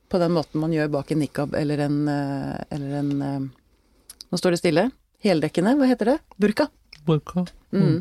på 0.10 0.19
den 0.21 0.32
måten 0.36 0.62
man 0.62 0.71
gjør 0.75 0.91
bak 0.93 1.12
en 1.12 1.19
nikab 1.23 1.56
eller 1.58 1.82
en, 1.88 2.08
eh, 2.08 2.63
eller 2.71 2.97
en 3.01 3.12
eh, 3.21 3.43
Nå 4.34 4.38
står 4.39 4.56
det 4.56 4.60
stille. 4.63 4.84
Heldekkende, 5.21 5.75
hva 5.77 5.86
heter 5.86 6.10
det? 6.10 6.15
Burka. 6.41 6.65
Burka. 7.06 7.43
Mm. 7.69 7.99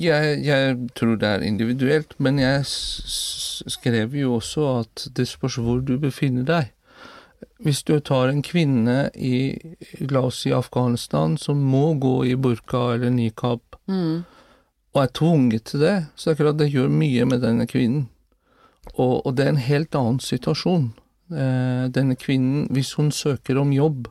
Jeg, 0.00 0.38
jeg 0.46 0.78
tror 0.96 1.18
det 1.20 1.28
er 1.28 1.44
individuelt, 1.44 2.14
men 2.22 2.38
jeg 2.40 2.62
skrev 2.64 4.14
jo 4.16 4.38
også 4.38 4.64
at 4.78 5.04
det 5.18 5.26
spørs 5.28 5.58
hvor 5.60 5.82
du 5.84 5.98
befinner 6.00 6.46
deg. 6.48 6.70
Hvis 7.60 7.82
du 7.84 7.98
tar 8.00 8.32
en 8.32 8.40
kvinne 8.46 9.10
i, 9.14 9.58
la 10.08 10.24
oss 10.30 10.40
si 10.46 10.52
Afghanistan, 10.54 11.36
som 11.36 11.60
må 11.60 11.90
gå 12.00 12.14
i 12.30 12.34
burka 12.38 12.94
eller 12.94 13.12
nikab, 13.12 13.60
Mm. 13.88 14.24
Og 14.98 15.04
er 15.04 15.14
tvunget 15.14 15.68
til 15.70 15.82
det, 15.84 15.96
så 16.18 16.30
er 16.30 16.34
det 16.34 16.42
klart 16.42 16.58
det 16.58 16.72
gjør 16.72 16.90
mye 16.90 17.26
med 17.30 17.44
denne 17.44 17.66
kvinnen. 17.70 18.08
Og, 18.96 19.20
og 19.26 19.36
det 19.38 19.44
er 19.44 19.52
en 19.52 19.62
helt 19.62 19.94
annen 19.94 20.18
situasjon. 20.22 20.88
Eh, 21.30 21.84
denne 21.94 22.16
kvinnen, 22.18 22.66
hvis 22.74 22.96
hun 22.98 23.12
søker 23.14 23.60
om 23.60 23.70
jobb, 23.74 24.08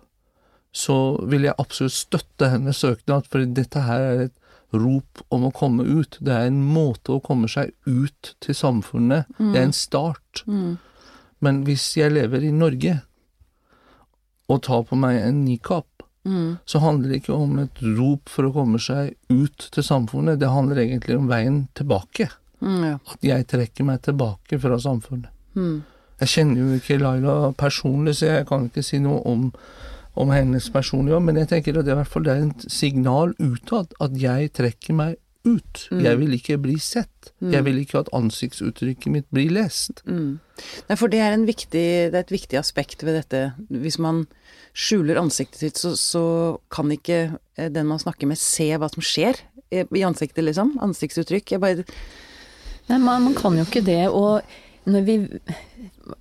så 0.71 1.17
vil 1.27 1.47
jeg 1.47 1.57
absolutt 1.59 1.95
støtte 1.97 2.51
hennes 2.53 2.79
søknad, 2.79 3.27
for 3.27 3.43
dette 3.43 3.83
her 3.83 4.05
er 4.05 4.23
et 4.27 4.35
rop 4.75 5.23
om 5.33 5.47
å 5.47 5.53
komme 5.55 5.83
ut. 5.83 6.19
Det 6.23 6.31
er 6.31 6.47
en 6.47 6.61
måte 6.63 7.17
å 7.17 7.23
komme 7.23 7.49
seg 7.51 7.73
ut 7.87 8.35
til 8.43 8.55
samfunnet. 8.55 9.27
Det 9.39 9.57
er 9.57 9.67
en 9.67 9.75
start. 9.75 10.43
Mm. 10.47 10.77
Men 11.43 11.61
hvis 11.67 11.89
jeg 11.99 12.15
lever 12.15 12.47
i 12.47 12.53
Norge 12.55 12.99
og 14.47 14.63
tar 14.63 14.87
på 14.87 14.95
meg 14.99 15.19
en 15.19 15.43
nikab, 15.43 15.87
Mm. 16.27 16.57
så 16.67 16.79
handler 16.83 17.09
det 17.09 17.21
ikke 17.21 17.35
om 17.39 17.59
et 17.61 17.81
rop 17.95 18.27
for 18.27 18.49
å 18.49 18.51
komme 18.51 18.79
seg 18.83 19.13
ut 19.31 19.69
til 19.71 19.85
samfunnet. 19.85 20.41
Det 20.41 20.49
handler 20.51 20.81
egentlig 20.83 21.15
om 21.15 21.29
veien 21.29 21.61
tilbake. 21.77 22.27
Mm, 22.59 22.81
ja. 22.83 22.97
At 23.13 23.23
jeg 23.23 23.47
trekker 23.47 23.87
meg 23.87 24.01
tilbake 24.03 24.59
fra 24.59 24.79
samfunnet. 24.81 25.31
Mm. 25.55 25.85
Jeg 26.17 26.33
kjenner 26.33 26.63
jo 26.63 26.79
ikke 26.79 26.97
Laila 26.99 27.35
personlig, 27.57 28.17
så 28.17 28.31
jeg 28.31 28.47
kan 28.49 28.67
ikke 28.67 28.83
si 28.85 28.99
noe 28.99 29.21
om, 29.29 29.47
om 30.17 30.33
hennes 30.33 30.67
personlige 30.73 31.21
men 31.23 31.37
jeg 31.43 31.51
tenker 31.51 31.77
at 31.77 31.85
det, 31.85 31.93
i 31.93 31.99
hvert 32.01 32.11
fall 32.11 32.29
er 32.33 32.43
et 32.47 32.67
signal 32.73 33.35
utad 33.37 33.93
at 34.03 34.17
jeg 34.17 34.51
trekker 34.57 34.97
meg 34.97 35.19
ut. 35.47 35.85
Jeg 35.91 36.19
vil 36.19 36.35
ikke 36.37 36.59
bli 36.61 36.77
sett. 36.81 37.31
Jeg 37.41 37.65
vil 37.67 37.79
ikke 37.81 38.01
at 38.03 38.11
ansiktsuttrykket 38.15 39.13
mitt 39.13 39.27
blir 39.33 39.51
lest. 39.53 40.03
Mm. 40.07 40.37
Nei, 40.89 40.97
for 40.99 41.11
det 41.11 41.21
er, 41.23 41.35
en 41.35 41.47
viktig, 41.47 41.87
det 42.11 42.15
er 42.15 42.23
et 42.23 42.33
viktig 42.33 42.59
aspekt 42.59 43.05
ved 43.05 43.19
dette. 43.19 43.41
Hvis 43.69 43.99
man 44.01 44.25
skjuler 44.77 45.19
ansiktet 45.21 45.61
sitt, 45.61 45.81
så, 45.81 45.93
så 45.97 46.23
kan 46.73 46.91
ikke 46.93 47.19
eh, 47.57 47.69
den 47.73 47.89
man 47.89 48.01
snakker 48.01 48.29
med, 48.29 48.39
se 48.41 48.69
hva 48.77 48.89
som 48.93 49.05
skjer 49.05 49.39
i 49.71 50.05
ansiktet, 50.07 50.45
liksom. 50.45 50.77
Ansiktsuttrykk. 50.83 51.55
Jeg 51.55 51.63
bare 51.63 51.85
Nei, 52.87 53.01
man, 53.03 53.25
man 53.25 53.33
kan 53.35 53.57
jo 53.57 53.65
ikke 53.67 53.83
det. 53.83 54.05
Og 54.15 54.39
når 54.87 55.07
vi 55.07 55.17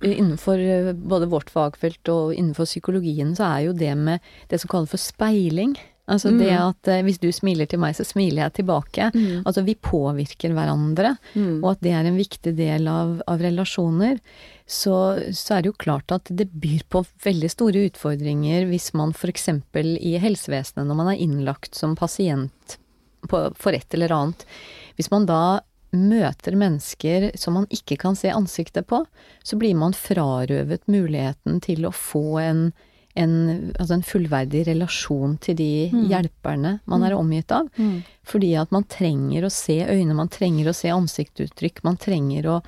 Innenfor 0.03 0.59
eh, 0.59 0.89
både 0.91 1.29
vårt 1.31 1.47
fagfelt 1.47 2.09
og 2.11 2.33
innenfor 2.35 2.67
psykologien, 2.67 3.31
så 3.37 3.45
er 3.47 3.61
jo 3.69 3.75
det 3.77 3.93
med 3.95 4.25
det 4.51 4.59
som 4.59 4.67
kalles 4.67 4.91
for 4.91 4.99
speiling. 4.99 5.77
Altså 6.07 6.31
det 6.31 6.53
at 6.55 6.87
eh, 6.87 7.01
hvis 7.03 7.19
du 7.19 7.27
smiler 7.35 7.67
til 7.67 7.81
meg, 7.83 7.95
så 7.97 8.05
smiler 8.07 8.45
jeg 8.45 8.61
tilbake. 8.61 9.09
Altså 9.43 9.63
vi 9.67 9.75
påvirker 9.75 10.55
hverandre, 10.55 11.17
og 11.59 11.71
at 11.73 11.83
det 11.83 11.91
er 11.91 12.07
en 12.07 12.19
viktig 12.19 12.53
del 12.55 12.87
av, 12.87 13.17
av 13.27 13.43
relasjoner. 13.43 14.21
Så, 14.67 14.95
så 15.35 15.57
er 15.57 15.63
det 15.63 15.71
jo 15.71 15.77
klart 15.79 16.11
at 16.15 16.31
det 16.31 16.49
byr 16.51 16.83
på 16.91 17.03
veldig 17.23 17.51
store 17.51 17.85
utfordringer 17.87 18.65
hvis 18.71 18.93
man 18.95 19.13
f.eks. 19.15 19.49
i 19.77 20.17
helsevesenet, 20.19 20.87
når 20.87 20.99
man 20.99 21.11
er 21.13 21.23
innlagt 21.23 21.75
som 21.75 21.95
pasient 21.99 22.77
på, 23.27 23.47
for 23.55 23.75
et 23.75 23.93
eller 23.93 24.15
annet, 24.15 24.45
hvis 24.95 25.11
man 25.11 25.27
da 25.27 25.59
møter 25.95 26.57
mennesker 26.59 27.31
som 27.39 27.55
man 27.57 27.67
ikke 27.73 27.97
kan 28.01 28.15
se 28.15 28.31
ansiktet 28.33 28.87
på, 28.89 29.03
så 29.43 29.57
blir 29.59 29.75
man 29.79 29.95
frarøvet 29.95 30.87
muligheten 30.91 31.61
til 31.63 31.87
å 31.87 31.93
få 31.95 32.39
en, 32.43 32.63
en, 33.17 33.33
altså 33.77 33.97
en 33.97 34.05
fullverdig 34.05 34.65
relasjon 34.67 35.37
til 35.43 35.57
de 35.59 35.69
hjelperne 36.11 36.77
man 36.89 37.07
er 37.07 37.15
omgitt 37.17 37.53
av. 37.55 37.71
Fordi 38.27 38.53
at 38.59 38.73
man 38.75 38.85
trenger 38.91 39.47
å 39.47 39.53
se 39.53 39.79
øyne, 39.85 40.17
man 40.17 40.31
trenger 40.33 40.69
å 40.69 40.75
se 40.75 40.91
ansiktsuttrykk, 40.93 41.83
man 41.87 41.99
trenger 42.01 42.49
å, 42.51 42.59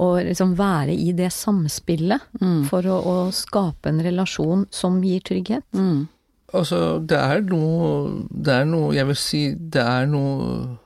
å 0.00 0.08
liksom 0.20 0.54
være 0.58 0.94
i 0.94 1.10
det 1.16 1.32
samspillet 1.34 2.30
for 2.70 2.86
å, 2.86 3.00
å 3.00 3.16
skape 3.34 3.92
en 3.92 4.02
relasjon 4.06 4.66
som 4.74 5.02
gir 5.04 5.26
trygghet. 5.26 5.66
mm. 5.74 6.08
Altså, 6.50 6.98
det 7.06 7.18
er 7.18 7.44
noe 7.46 8.24
Det 8.26 8.54
er 8.54 8.64
noe 8.66 8.94
Jeg 8.96 9.06
vil 9.10 9.18
si 9.18 9.42
det 9.54 9.84
er 9.86 10.08
noe 10.10 10.78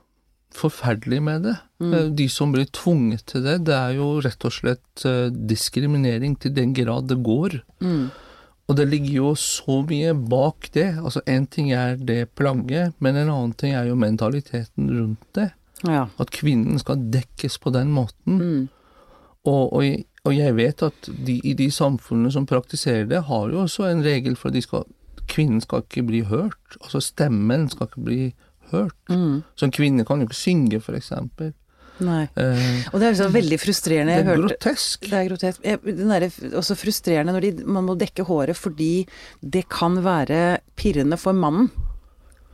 forferdelig 0.55 1.17
med 1.19 1.41
det. 1.43 1.53
Mm. 1.83 1.95
De 2.15 2.25
som 2.31 2.53
blir 2.53 2.69
tvunget 2.71 3.25
til 3.27 3.41
det, 3.43 3.57
det 3.67 3.73
er 3.75 3.97
jo 3.97 4.21
rett 4.23 4.45
og 4.47 4.53
slett 4.55 5.03
eh, 5.03 5.25
diskriminering 5.27 6.37
til 6.39 6.53
den 6.55 6.71
grad 6.71 7.09
det 7.09 7.17
går. 7.25 7.57
Mm. 7.83 8.05
Og 8.67 8.77
det 8.79 8.87
ligger 8.89 9.13
jo 9.19 9.35
så 9.37 9.81
mye 9.85 10.13
bak 10.29 10.69
det. 10.73 10.87
Altså, 10.97 11.21
én 11.29 11.45
ting 11.53 11.71
er 11.71 11.95
det 12.01 12.31
plagget, 12.35 12.95
men 12.99 13.15
en 13.15 13.29
annen 13.29 13.53
ting 13.53 13.75
er 13.77 13.85
jo 13.91 13.95
mentaliteten 13.95 14.87
rundt 14.89 15.27
det. 15.37 15.51
Ja. 15.85 16.07
At 16.19 16.31
kvinnen 16.33 16.79
skal 16.81 17.03
dekkes 17.13 17.59
på 17.61 17.69
den 17.75 17.91
måten. 17.93 18.39
Mm. 18.41 18.63
Og, 19.45 19.73
og, 19.73 19.83
jeg- 19.85 20.05
og 20.25 20.33
jeg 20.37 20.55
vet 20.57 20.81
at 20.81 21.09
de, 21.27 21.35
i 21.43 21.53
de 21.53 21.67
samfunnene 21.71 22.31
som 22.33 22.47
praktiserer 22.49 23.05
det, 23.05 23.23
har 23.27 23.49
jo 23.53 23.61
også 23.67 23.85
en 23.91 24.01
regel 24.03 24.35
for 24.35 24.49
at 24.49 24.55
de 24.57 24.61
skal, 24.65 24.83
kvinnen 25.29 25.61
skal 25.61 25.83
ikke 25.85 26.03
bli 26.07 26.23
hørt. 26.25 26.79
Altså 26.81 26.99
stemmen 27.05 27.69
skal 27.69 27.85
ikke 27.91 28.05
bli 28.07 28.33
hørt. 28.71 28.95
Mm. 29.09 29.43
Så 29.55 29.65
en 29.69 29.71
kvinne 29.77 30.05
kan 30.05 30.17
jo 30.23 30.25
ikke 30.25 30.35
synge, 30.41 30.81
for 30.81 30.97
eksempel. 30.97 31.53
Nei. 32.03 32.25
Uh, 32.35 32.83
Og 32.91 32.99
det 32.99 33.07
er 33.07 33.13
liksom 33.13 33.35
veldig 33.35 33.59
frustrerende. 33.61 34.17
det 34.17 34.25
er 34.25 34.29
hørte 34.31 34.47
grotesk. 34.49 35.07
Det 35.07 35.19
er 35.19 35.29
grotesk. 35.29 35.67
Den 35.85 36.11
er 36.11 36.27
også 36.59 36.77
frustrerende 36.79 37.35
når 37.35 37.47
de, 37.47 37.51
man 37.77 37.87
må 37.87 37.95
dekke 37.99 38.27
håret 38.27 38.59
fordi 38.59 39.05
det 39.39 39.65
kan 39.71 40.01
være 40.03 40.59
pirrende 40.79 41.19
for 41.21 41.37
mannen 41.37 41.71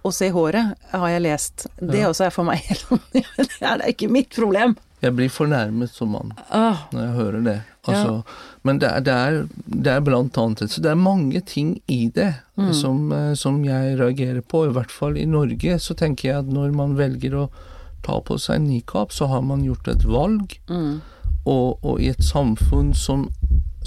å 0.02 0.12
se 0.14 0.32
håret, 0.34 0.78
har 0.94 1.10
jeg 1.14 1.24
lest. 1.26 1.68
Det 1.78 2.06
også 2.08 2.28
er 2.28 2.34
for 2.34 2.48
meg 2.48 2.62
helt 2.70 2.88
Det 3.14 3.68
er 3.68 3.84
ikke 3.90 4.10
mitt 4.12 4.32
problem. 4.34 4.74
Jeg 5.02 5.16
blir 5.18 5.32
fornærmet 5.34 5.90
som 5.90 6.12
mann 6.14 6.34
ah. 6.54 6.84
når 6.94 7.02
jeg 7.02 7.14
hører 7.16 7.46
det. 7.46 7.58
Altså, 7.90 8.20
Men 8.62 8.78
det 8.82 8.90
er, 8.92 9.02
det, 9.02 9.14
er, 9.14 9.38
det 9.66 9.94
er 9.96 10.04
blant 10.06 10.36
annet 10.38 10.70
Så 10.70 10.84
det 10.86 10.92
er 10.92 11.00
mange 11.00 11.40
ting 11.42 11.80
i 11.90 12.04
det 12.14 12.36
som, 12.78 13.08
eh, 13.10 13.32
som 13.34 13.58
jeg 13.66 13.96
reagerer 13.98 14.44
på. 14.46 14.68
I 14.68 14.76
hvert 14.76 14.94
fall 14.94 15.18
i 15.18 15.26
Norge 15.26 15.80
så 15.82 15.98
tenker 15.98 16.30
jeg 16.30 16.44
at 16.44 16.52
når 16.54 16.76
man 16.78 16.94
velger 17.00 17.40
å 17.40 17.48
ta 18.06 18.20
på 18.26 18.38
seg 18.42 18.62
nikab, 18.64 19.12
så 19.12 19.28
har 19.32 19.44
man 19.46 19.66
gjort 19.66 19.88
et 19.92 20.06
valg. 20.08 20.58
Og, 21.46 21.80
og 21.82 22.02
i 22.02 22.12
et 22.12 22.24
samfunn 22.24 22.94
som, 22.94 23.30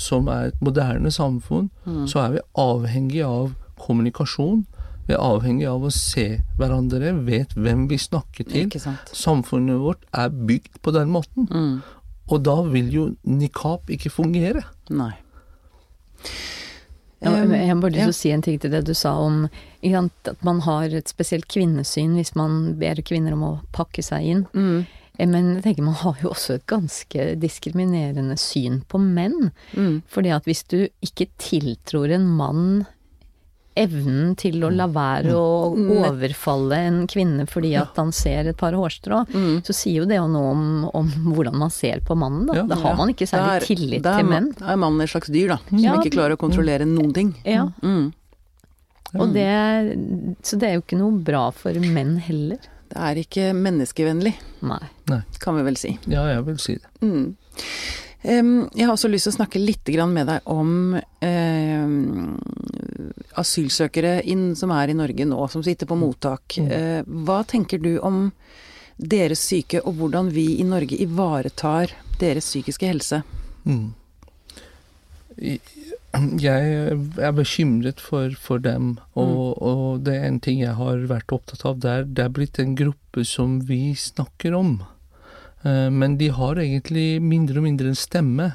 som 0.01 0.29
er 0.33 0.51
et 0.51 0.63
moderne 0.65 1.11
samfunn, 1.15 1.71
så 2.11 2.25
er 2.25 2.37
vi 2.37 2.47
avhengig 2.59 3.23
av 3.27 3.53
kommunikasjon. 3.81 4.65
Vi 5.07 5.13
er 5.13 5.21
avhengig 5.21 5.67
av 5.69 5.85
å 5.85 5.91
se 5.93 6.41
hverandre, 6.59 7.13
vet 7.27 7.53
hvem 7.59 7.85
vi 7.91 7.99
snakker 8.01 8.49
til. 8.49 8.73
Samfunnet 9.13 9.83
vårt 9.83 10.07
er 10.17 10.33
bygd 10.33 10.81
på 10.83 10.95
den 10.97 11.13
måten. 11.13 11.49
Mm. 11.51 11.83
Og 12.33 12.41
da 12.41 12.57
vil 12.73 12.89
jo 12.93 13.05
nikab 13.29 13.91
ikke 13.93 14.13
fungere. 14.13 14.65
Nei. 14.89 15.13
Um, 17.25 17.53
jeg 17.53 17.69
har 17.69 17.79
bare 17.81 17.93
lyst 17.93 18.01
ja. 18.01 18.05
til 18.05 18.13
å 18.13 18.17
si 18.17 18.33
en 18.35 18.43
ting 18.45 18.59
til 18.61 18.73
det 18.73 18.83
du 18.89 18.93
sa 18.97 19.15
om 19.21 19.45
at 19.93 20.43
man 20.43 20.61
har 20.65 20.85
et 20.85 21.09
spesielt 21.09 21.47
kvinnesyn 21.49 22.15
hvis 22.17 22.35
man 22.35 22.75
ber 22.81 22.95
kvinner 23.05 23.33
om 23.37 23.43
å 23.43 23.61
pakke 23.73 24.03
seg 24.03 24.23
inn. 24.25 24.47
Mm. 24.55 24.87
Eh, 25.19 25.27
Men 25.27 25.55
jeg 25.57 25.63
tenker 25.65 25.83
man 25.85 25.95
har 25.95 26.17
jo 26.23 26.31
også 26.31 26.55
et 26.55 26.67
ganske 26.67 27.37
diskriminerende 27.39 28.39
syn 28.39 28.83
på 28.89 28.99
menn. 28.99 29.53
Mm. 29.77 30.03
Fordi 30.09 30.31
at 30.35 30.45
hvis 30.45 30.65
du 30.67 30.89
ikke 31.05 31.29
tiltror 31.39 32.11
en 32.11 32.27
mann 32.27 32.87
evnen 33.77 34.37
til 34.39 34.61
å 34.63 34.69
la 34.71 34.87
være 34.87 35.33
å 35.35 35.75
Mm. 35.75 35.89
overfalle 36.07 36.77
en 36.79 37.07
kvinne 37.09 37.45
fordi 37.51 37.73
at 37.77 37.97
han 37.97 38.13
ser 38.13 38.47
et 38.47 38.57
par 38.57 38.71
hårstrå, 38.73 39.27
Mm. 39.29 39.63
så 39.67 39.75
sier 39.75 39.95
jo 40.03 40.05
det 40.07 40.15
jo 40.17 40.29
noe 40.29 40.51
om, 40.53 40.91
om 40.95 41.09
hvordan 41.35 41.55
man 41.59 41.71
ser 41.71 41.99
på 41.99 42.17
mannen, 42.17 42.47
da. 42.47 42.55
Ja. 42.55 42.63
Da 42.67 42.77
har 42.77 42.95
man 42.97 43.09
ikke 43.09 43.27
særlig 43.27 43.67
tillit 43.67 44.07
er 44.07 44.19
til 44.23 44.27
menn. 44.31 44.53
Da 44.57 44.67
er 44.73 44.77
mannen 44.77 45.01
et 45.03 45.11
slags 45.11 45.27
dyr, 45.29 45.49
da. 45.49 45.57
Som 45.69 45.79
Ja. 45.79 45.97
ikke 45.97 46.13
klarer 46.15 46.37
å 46.37 46.39
kontrollere 46.39 46.87
noen 46.87 47.13
ting. 47.13 47.35
Ja, 47.45 47.67
Mm. 47.83 48.13
Og 49.21 49.35
det 49.35 49.49
Så 50.43 50.59
det 50.59 50.69
er 50.69 50.79
jo 50.79 50.85
ikke 50.85 50.99
noe 51.01 51.19
bra 51.25 51.49
for 51.55 51.77
menn 51.81 52.17
heller. 52.23 52.59
Det 52.91 53.01
er 53.01 53.19
ikke 53.19 53.53
menneskevennlig, 53.57 54.35
Nei. 54.67 54.81
kan 55.43 55.57
vi 55.59 55.65
vel 55.67 55.79
si. 55.81 55.97
Ja, 56.11 56.27
jeg 56.31 56.45
vil 56.47 56.59
si 56.63 56.77
det. 56.79 56.91
Mm. 57.03 57.37
Jeg 58.25 58.87
har 58.87 58.93
også 58.95 59.11
lyst 59.13 59.27
til 59.29 59.35
å 59.35 59.37
snakke 59.37 59.61
litt 59.61 59.91
med 60.09 60.27
deg 60.31 60.47
om 60.49 60.95
em, 61.21 62.39
asylsøkere 63.37 64.23
inn, 64.23 64.55
som 64.57 64.73
er 64.73 64.89
i 64.89 64.97
Norge 64.97 65.27
nå, 65.29 65.41
som 65.53 65.63
sitter 65.63 65.87
på 65.87 65.99
mottak. 65.99 66.57
Eh, 66.57 67.03
hva 67.05 67.43
tenker 67.45 67.83
du 67.83 67.99
om 68.01 68.31
deres 68.97 69.43
syke, 69.45 69.83
og 69.85 69.99
hvordan 69.99 70.31
vi 70.33 70.61
i 70.61 70.65
Norge 70.65 70.97
ivaretar 71.03 71.93
deres 72.21 72.49
psykiske 72.49 72.89
helse? 72.89 73.23
Mm. 73.67 73.93
Jeg 76.39 76.99
er 77.19 77.33
bekymret 77.35 78.01
for, 78.01 78.35
for 78.39 78.63
dem, 78.63 78.99
og, 79.19 79.63
og 79.63 80.05
det 80.07 80.15
er 80.15 80.29
en 80.29 80.41
ting 80.41 80.61
jeg 80.61 80.77
har 80.79 81.07
vært 81.11 81.35
opptatt 81.35 81.65
av. 81.67 81.81
Det 81.83 81.91
er, 81.91 82.05
det 82.07 82.25
er 82.25 82.35
blitt 82.37 82.61
en 82.63 82.77
gruppe 82.79 83.25
som 83.27 83.57
vi 83.67 83.97
snakker 83.99 84.55
om, 84.55 84.77
Eh, 85.65 85.91
men 85.91 86.19
de 86.19 86.29
har 86.29 86.61
egentlig 86.61 87.23
mindre 87.23 87.59
og 87.61 87.67
mindre 87.69 87.89
en 87.89 87.99
stemme. 87.99 88.51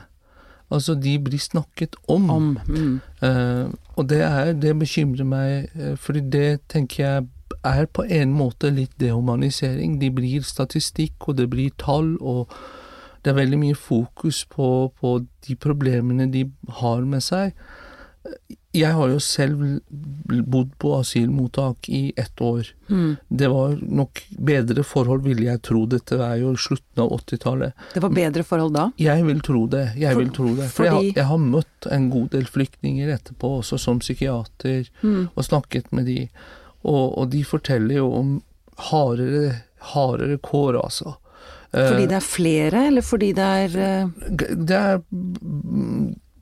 Altså, 0.69 0.93
de 0.95 1.17
blir 1.19 1.41
snakket 1.41 1.95
om. 2.07 2.29
Om 2.29 2.57
mm. 2.67 2.99
Eh, 3.25 3.67
og 3.95 4.09
det, 4.09 4.21
er, 4.21 4.53
det 4.53 4.77
bekymrer 4.79 5.25
meg, 5.25 5.69
uh, 5.75 5.95
fordi 5.97 6.21
det 6.31 6.61
tenker 6.69 7.03
jeg 7.03 7.23
er 7.65 7.87
på 7.91 8.05
en 8.05 8.31
måte 8.31 8.69
litt 8.71 8.93
dehumanisering. 9.01 9.97
De 9.99 10.11
blir 10.13 10.45
statistikk, 10.45 11.27
og 11.27 11.37
det 11.41 11.49
blir 11.49 11.73
tall, 11.81 12.13
og 12.21 12.53
det 13.23 13.31
er 13.33 13.39
veldig 13.41 13.59
mye 13.59 13.75
fokus 13.75 14.43
på, 14.49 14.91
på 14.99 15.17
de 15.47 15.55
problemene 15.55 16.29
de 16.31 16.45
har 16.81 17.01
med 17.05 17.21
seg. 17.25 17.53
Jeg 18.75 18.91
har 18.93 19.09
jo 19.09 19.17
selv 19.23 19.61
bodd 20.45 20.75
på 20.77 20.91
asylmottak 20.99 21.87
i 21.89 22.11
ett 22.21 22.41
år. 22.45 22.67
Mm. 22.91 23.15
Det 23.29 23.47
var 23.49 23.71
nok 23.81 24.19
bedre 24.37 24.83
forhold, 24.85 25.23
ville 25.25 25.47
jeg 25.47 25.61
tro. 25.65 25.85
Dette 25.89 26.19
er 26.21 26.35
jo 26.43 26.51
slutten 26.59 27.01
av 27.01 27.15
80-tallet. 27.17 27.73
Det 27.95 28.03
var 28.03 28.13
bedre 28.13 28.43
forhold 28.45 28.75
da? 28.75 28.83
Jeg 29.01 29.25
vil 29.25 29.39
tro 29.41 29.63
det. 29.71 29.85
Jeg 29.97 30.13
For- 30.13 30.21
vil 30.21 30.29
tro 30.35 30.51
det. 30.59 30.67
For 30.75 30.85
jeg, 30.85 30.93
har, 30.93 31.07
jeg 31.17 31.25
har 31.31 31.41
møtt 31.41 31.87
en 31.95 32.09
god 32.13 32.29
del 32.35 32.45
flyktninger 32.45 33.09
etterpå, 33.15 33.55
også 33.63 33.79
som 33.81 33.99
psykiater, 34.03 34.85
Mm. 35.01 35.29
og 35.33 35.43
snakket 35.47 35.89
med 35.91 36.05
de. 36.05 36.29
Og, 36.83 37.17
og 37.17 37.29
de 37.31 37.41
forteller 37.43 37.95
jo 38.03 38.11
om 38.19 38.35
hardere, 38.91 39.63
hardere 39.95 40.37
kår, 40.37 40.77
altså. 40.83 41.15
Fordi 41.71 42.03
Eh, 42.03 42.07
det 42.09 42.17
er 42.17 42.25
flere, 42.25 42.87
eller 42.87 43.01
fordi 43.05 43.31
det 43.37 43.45
er 43.45 43.75
eh, 43.77 44.07
det 44.55 44.75
er 44.75 45.01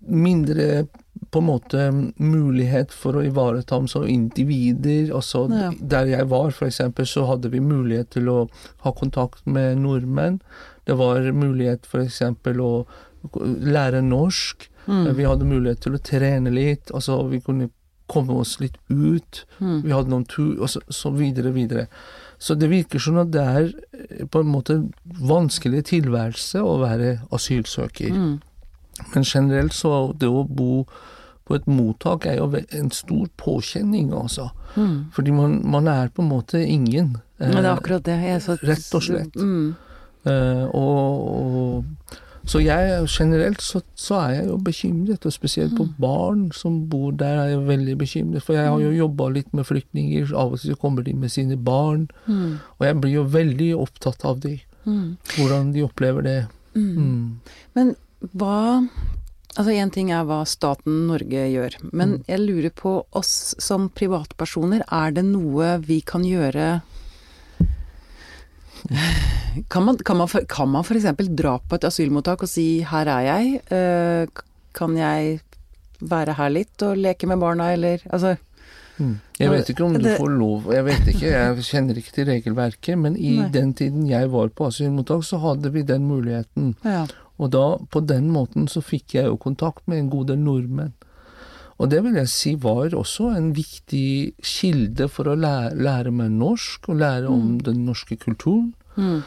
mindre 0.07 0.87
på 1.31 1.39
en 1.41 1.47
måte 1.49 1.81
mulighet 2.21 2.93
for 2.95 3.17
å 3.17 3.23
ivareta 3.25 3.75
dem 3.75 3.87
som 3.91 4.05
individer. 4.07 5.11
Altså, 5.13 5.47
Ja. 5.51 5.71
Der 5.81 6.05
jeg 6.05 6.29
var, 6.29 6.51
eksempel, 6.65 7.05
så 7.05 7.25
hadde 7.27 7.49
vi 7.51 7.59
mulighet 7.59 8.09
til 8.11 8.29
å 8.29 8.49
ha 8.83 8.91
kontakt 8.91 9.45
med 9.45 9.77
nordmenn. 9.77 10.39
Det 10.85 10.95
var 10.97 11.19
mulighet 11.33 11.85
eksempel 12.03 12.61
å 12.61 12.85
lære 13.33 14.01
norsk. 14.01 14.69
mm, 14.87 15.15
Vi 15.15 15.23
hadde 15.23 15.43
mulighet 15.45 15.81
til 15.81 15.93
å 15.95 15.99
trene 16.01 16.49
litt. 16.53 16.91
Altså, 16.93 17.27
vi 17.29 17.39
kunne 17.41 17.69
komme 18.07 18.39
oss 18.39 18.59
litt 18.59 18.77
ut. 18.89 19.45
mm. 19.59 19.81
Vi 19.83 19.91
hadde 19.91 20.09
noen 20.09 20.25
tur, 20.25 20.61
og 20.61 20.69
så, 20.69 20.79
så 20.89 21.11
videre, 21.11 21.51
videre. 21.51 21.87
Så 22.39 22.55
det 22.55 22.69
virker 22.69 23.01
som 23.01 23.17
at 23.21 23.31
det 23.33 23.43
er 23.43 23.69
eh, 23.97 24.25
på 24.29 24.43
en 24.43 24.51
måte 24.53 24.79
vanskelig 25.05 25.87
tilværelse 25.91 26.61
å 26.61 26.77
være 26.83 27.17
asylsøker. 27.33 28.13
Mm. 28.13 28.35
Men 29.13 29.25
generelt 29.25 29.75
så 29.77 30.11
det 30.17 30.29
å 30.29 30.43
bo 30.45 30.85
på 31.47 31.55
et 31.55 31.67
mottak 31.69 32.27
er 32.27 32.41
jo 32.41 32.49
en 32.57 32.89
stor 32.91 33.27
påkjenning, 33.39 34.11
altså. 34.13 34.49
Mm. 34.75 35.09
Fordi 35.15 35.33
man, 35.33 35.57
man 35.63 35.87
er 35.87 36.11
på 36.11 36.21
en 36.21 36.31
måte 36.31 36.59
ingen. 36.59 37.15
Ja, 37.39 37.51
det 37.51 37.61
er 37.61 37.69
Eh, 37.71 37.73
akkurat 37.77 38.05
det. 38.05 38.17
Så, 38.43 38.57
Rett 38.67 38.95
og 38.97 39.03
slett. 39.05 39.35
Mm. 39.35 39.75
eh, 40.27 40.65
og, 40.75 41.27
og 41.31 42.17
Så 42.47 42.61
jeg 42.63 43.07
generelt 43.11 43.59
så, 43.61 43.81
så 43.99 44.21
er 44.21 44.29
jeg 44.37 44.45
jo 44.47 44.57
bekymret, 44.63 45.25
og 45.27 45.33
spesielt 45.35 45.73
på 45.75 45.83
barn 45.99 46.45
som 46.55 46.77
bor 46.87 47.11
der 47.11 47.41
er 47.41 47.49
jeg 47.51 47.65
veldig 47.67 47.97
bekymret. 47.99 48.43
For 48.45 48.55
jeg 48.55 48.69
har 48.71 48.79
jo 48.79 48.93
jobba 48.95 49.27
litt 49.35 49.51
med 49.57 49.67
flyktninger, 49.67 50.31
av 50.31 50.55
og 50.55 50.61
til 50.63 50.77
kommer 50.79 51.03
de 51.03 51.11
med 51.13 51.33
sine 51.33 51.57
barn. 51.59 52.07
Mm. 52.25 52.55
Og 52.79 52.87
jeg 52.87 52.99
blir 53.03 53.13
jo 53.17 53.25
veldig 53.35 53.71
opptatt 53.75 54.25
av 54.25 54.39
de, 54.45 54.59
Mm. 54.87 55.17
hvordan 55.35 55.73
de 55.73 55.81
opplever 55.83 56.23
det. 56.23 56.47
Mm. 56.73 56.95
Mm. 56.95 57.39
Men 57.75 57.95
hva 58.33 58.87
Altså 59.57 59.71
én 59.73 59.89
ting 59.91 60.11
er 60.13 60.21
hva 60.23 60.43
staten 60.45 61.07
Norge 61.07 61.47
gjør, 61.49 61.75
men 61.91 62.23
jeg 62.27 62.39
lurer 62.43 62.69
på 62.69 62.91
oss 63.17 63.55
som 63.57 63.87
privatpersoner. 63.89 64.83
Er 64.93 65.09
det 65.15 65.23
noe 65.25 65.79
vi 65.81 65.97
kan 66.05 66.21
gjøre 66.21 66.81
Kan 69.69 69.87
man, 69.87 69.97
kan 69.97 70.17
man, 70.17 70.27
kan 70.27 70.69
man 70.69 70.83
f.eks. 70.83 71.07
dra 71.29 71.57
på 71.59 71.75
et 71.75 71.87
asylmottak 71.87 72.43
og 72.43 72.49
si 72.49 72.83
'her 72.83 73.07
er 73.07 73.23
jeg', 73.27 73.61
eh, 73.71 74.43
kan 74.73 74.97
jeg 74.97 75.39
være 75.99 76.33
her 76.37 76.49
litt 76.49 76.81
og 76.85 76.97
leke 76.97 77.27
med 77.27 77.39
barna, 77.39 77.71
eller 77.73 77.99
altså 78.09 78.37
Mm. 78.97 79.19
Jeg 79.37 79.51
vet 79.53 79.69
ikke 79.69 79.83
om 79.85 79.93
du 79.93 80.07
får 80.17 80.31
lov, 80.33 80.71
jeg 80.73 80.85
vet 80.87 81.09
ikke, 81.11 81.29
jeg 81.29 81.65
kjenner 81.67 81.99
ikke 81.99 82.13
til 82.15 82.25
regelverket, 82.31 82.97
men 82.97 83.17
i 83.17 83.35
Nei. 83.37 83.49
den 83.53 83.73
tiden 83.77 84.07
jeg 84.09 84.31
var 84.33 84.49
på 84.49 84.71
asylmottak, 84.71 85.21
så 85.27 85.37
hadde 85.43 85.69
vi 85.75 85.83
den 85.85 86.07
muligheten. 86.09 86.71
Ja. 86.85 87.05
Og 87.37 87.51
da, 87.53 87.65
på 87.93 88.01
den 88.09 88.31
måten, 88.33 88.65
så 88.65 88.81
fikk 88.81 89.13
jeg 89.19 89.29
jo 89.29 89.37
kontakt 89.37 89.85
med 89.85 90.01
en 90.01 90.09
god 90.09 90.31
del 90.31 90.41
nordmenn. 90.41 90.95
Og 91.77 91.91
det 91.91 92.01
vil 92.07 92.17
jeg 92.17 92.29
si 92.33 92.55
var 92.57 92.95
også 92.97 93.29
en 93.37 93.51
viktig 93.53 94.33
kilde 94.41 95.05
for 95.13 95.29
å 95.29 95.37
lære, 95.37 95.75
lære 95.77 96.13
meg 96.17 96.33
norsk, 96.33 96.89
og 96.89 97.03
lære 97.03 97.29
om 97.29 97.59
den 97.61 97.83
norske 97.85 98.17
kulturen. 98.17 98.71
Mm. 98.97 99.21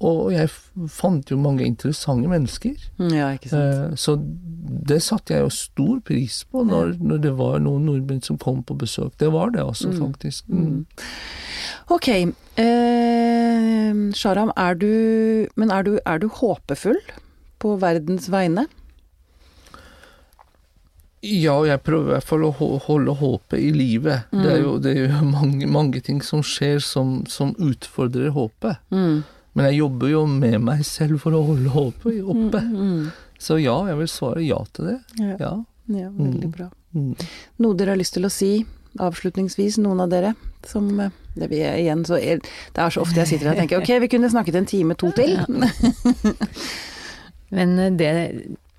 Og 0.00 0.28
jeg 0.30 0.46
fant 0.94 1.26
jo 1.32 1.36
mange 1.42 1.64
interessante 1.66 2.28
mennesker. 2.30 2.76
Mm, 3.00 3.12
ja, 3.16 3.32
ikke 3.34 3.50
sant. 3.50 3.92
Eh, 3.92 3.96
Så 3.98 4.14
det 4.88 5.00
satte 5.02 5.34
jeg 5.34 5.42
jo 5.42 5.50
stor 5.50 5.98
pris 6.06 6.44
på 6.52 6.62
når, 6.68 6.92
når 7.02 7.22
det 7.24 7.32
var 7.38 7.58
noen 7.64 7.88
nordmenn 7.88 8.22
som 8.22 8.38
kom 8.38 8.62
på 8.62 8.76
besøk. 8.78 9.16
Det 9.18 9.32
var 9.34 9.50
det 9.50 9.64
altså, 9.64 9.90
faktisk. 9.96 10.46
Mm. 10.46 10.84
Ok. 11.90 12.08
Eh, 12.62 13.94
Sharam, 14.14 14.52
er 14.56 14.74
du 14.78 15.48
Men 15.56 15.70
er 15.74 15.82
du, 15.82 15.98
er 16.06 16.18
du 16.22 16.28
håpefull 16.28 17.00
på 17.58 17.74
verdens 17.82 18.28
vegne? 18.30 18.68
Ja, 21.26 21.56
jeg 21.66 21.80
prøver 21.82 22.12
i 22.12 22.14
hvert 22.14 22.28
fall 22.28 22.44
å 22.46 22.52
holde 22.86 23.14
håpet 23.18 23.58
i 23.58 23.72
live. 23.74 24.20
Det 24.30 24.52
er 24.52 24.60
jo, 24.62 24.76
det 24.78 24.92
er 24.94 25.08
jo 25.16 25.24
mange, 25.32 25.66
mange 25.66 25.98
ting 26.06 26.20
som 26.22 26.44
skjer 26.46 26.78
som, 26.84 27.24
som 27.26 27.56
utfordrer 27.58 28.30
håpet. 28.36 28.78
Mm. 28.94 29.24
Men 29.58 29.70
jeg 29.72 29.80
jobber 29.80 30.12
jo 30.12 30.24
med 30.30 30.58
meg 30.62 30.84
selv 30.86 31.18
for 31.24 31.34
å 31.34 31.42
holde 31.50 31.74
håpet 31.74 32.22
oppe. 32.22 32.62
Mm. 32.62 33.10
Så 33.42 33.58
ja, 33.58 33.76
jeg 33.90 33.98
vil 34.00 34.10
svare 34.10 34.42
ja 34.46 34.58
til 34.74 34.92
det. 34.92 34.98
Ja. 35.18 35.36
Ja. 35.42 35.52
ja, 35.98 36.10
veldig 36.14 36.50
bra. 36.54 36.68
Mm. 36.94 37.14
Noe 37.62 37.78
dere 37.78 37.94
har 37.94 38.00
lyst 38.00 38.14
til 38.16 38.26
å 38.26 38.32
si 38.32 38.52
avslutningsvis, 38.98 39.78
noen 39.82 40.00
av 40.00 40.10
dere? 40.12 40.34
Som 40.66 40.90
eh, 41.00 41.14
det, 41.34 41.50
vi 41.52 41.60
er 41.62 41.78
igjen, 41.78 42.04
så 42.08 42.18
er, 42.18 42.42
det 42.74 42.82
er 42.82 42.94
så 42.94 43.04
ofte 43.04 43.22
jeg 43.22 43.32
sitter 43.32 43.50
her 43.50 43.56
og 43.56 43.62
tenker 43.62 43.82
ok, 43.82 43.92
vi 44.04 44.10
kunne 44.14 44.30
snakket 44.32 44.58
en 44.58 44.68
time, 44.68 44.96
to 44.98 45.12
til. 45.16 45.36
Men 47.56 47.78
eh, 47.78 47.94
det 47.98 48.12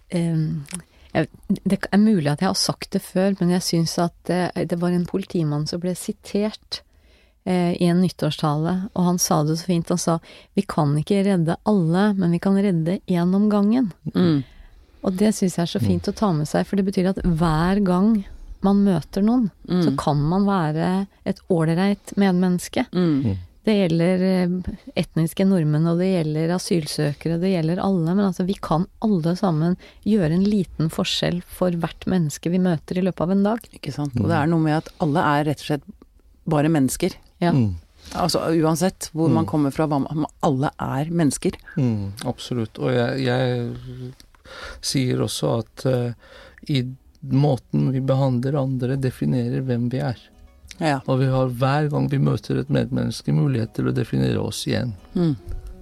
eh, 0.10 1.26
Det 1.66 1.80
er 1.90 2.02
mulig 2.02 2.30
at 2.30 2.44
jeg 2.44 2.52
har 2.52 2.60
sagt 2.60 2.92
det 2.94 3.02
før, 3.02 3.34
men 3.40 3.50
jeg 3.56 3.66
syns 3.66 3.96
at 3.98 4.14
det, 4.30 4.52
det 4.70 4.78
var 4.78 4.94
en 4.94 5.08
politimann 5.10 5.66
som 5.68 5.82
ble 5.82 5.96
sitert 5.98 6.84
eh, 7.50 7.74
i 7.82 7.90
en 7.90 8.02
nyttårstale, 8.04 8.76
og 8.94 9.10
han 9.10 9.20
sa 9.22 9.42
det 9.44 9.58
så 9.60 9.70
fint. 9.72 9.90
Han 9.90 10.02
sa 10.02 10.20
vi 10.58 10.66
kan 10.70 10.94
ikke 11.00 11.24
redde 11.28 11.58
alle, 11.70 12.14
men 12.20 12.38
vi 12.38 12.42
kan 12.44 12.58
redde 12.60 13.00
én 13.10 13.36
om 13.36 13.50
gangen. 13.52 13.92
Mm. 14.14 14.44
Og 15.02 15.16
det 15.16 15.34
syns 15.36 15.58
jeg 15.58 15.64
er 15.64 15.74
så 15.74 15.82
fint 15.82 16.10
å 16.12 16.16
ta 16.16 16.32
med 16.36 16.50
seg, 16.50 16.68
for 16.68 16.80
det 16.80 16.88
betyr 16.90 17.14
at 17.14 17.22
hver 17.24 17.80
gang 17.88 18.18
man 18.66 18.82
møter 18.84 19.24
noen, 19.24 19.46
så 19.64 19.94
kan 19.96 20.20
man 20.20 20.44
være 20.44 20.90
et 21.30 21.40
ålreit 21.48 22.12
medmenneske. 22.20 22.84
Mm. 22.92 23.38
Det 23.64 23.76
gjelder 23.76 24.24
eh, 24.26 24.74
etniske 25.00 25.46
nordmenn, 25.48 25.88
og 25.92 26.00
det 26.02 26.10
gjelder 26.10 26.52
asylsøkere, 26.56 27.38
det 27.42 27.54
gjelder 27.54 27.82
alle. 27.84 28.16
Men 28.16 28.26
altså, 28.30 28.44
vi 28.48 28.56
kan 28.60 28.88
alle 29.06 29.36
sammen 29.40 29.76
gjøre 30.08 30.34
en 30.36 30.46
liten 30.48 30.92
forskjell 30.92 31.42
for 31.48 31.76
hvert 31.80 32.08
menneske 32.10 32.52
vi 32.52 32.62
møter 32.64 33.00
i 33.00 33.06
løpet 33.06 33.26
av 33.28 33.34
en 33.36 33.46
dag. 33.46 33.72
Ikke 33.76 33.94
sant. 33.96 34.16
Og 34.20 34.28
det 34.32 34.38
er 34.40 34.52
noe 34.52 34.64
med 34.64 34.80
at 34.80 34.92
alle 35.04 35.26
er 35.36 35.50
rett 35.52 35.64
og 35.64 35.72
slett 35.72 35.90
bare 36.50 36.72
mennesker. 36.72 37.16
Ja. 37.40 37.52
Mm. 37.56 37.76
Altså 38.18 38.40
uansett 38.58 39.10
hvor 39.14 39.30
man 39.30 39.46
kommer 39.46 39.70
fra, 39.76 39.86
hva 39.86 40.00
man 40.02 40.26
Alle 40.46 40.72
er 40.82 41.12
mennesker. 41.14 41.54
Mm, 41.78 42.14
absolutt. 42.26 42.80
Og 42.82 42.90
jeg, 42.96 43.22
jeg 43.28 44.14
sier 44.82 45.22
også 45.22 45.52
at 45.60 45.86
uh, 45.86 46.34
i 46.74 46.82
måten 47.30 47.92
vi 47.94 48.02
behandler 48.02 48.58
andre, 48.58 48.96
definerer 48.98 49.62
hvem 49.68 49.90
vi 49.94 50.02
er. 50.02 50.18
Ja. 50.80 51.00
Og 51.12 51.20
vi 51.22 51.28
har 51.30 51.52
hver 51.60 51.90
gang 51.92 52.08
vi 52.10 52.18
møter 52.24 52.62
et 52.62 52.70
medmenneske, 52.74 53.36
mulighet 53.36 53.76
til 53.78 53.92
å 53.92 53.94
definere 53.96 54.40
oss 54.42 54.64
igjen. 54.70 54.96
Mm. 55.14 55.36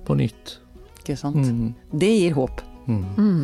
På 0.07 0.17
nytt. 0.17 0.57
Ikke 1.03 1.15
sant. 1.19 1.37
Mm. 1.37 1.73
Det 1.93 2.11
gir 2.17 2.35
håp. 2.35 2.63
Mm. 2.87 3.03
Mm. 3.15 3.43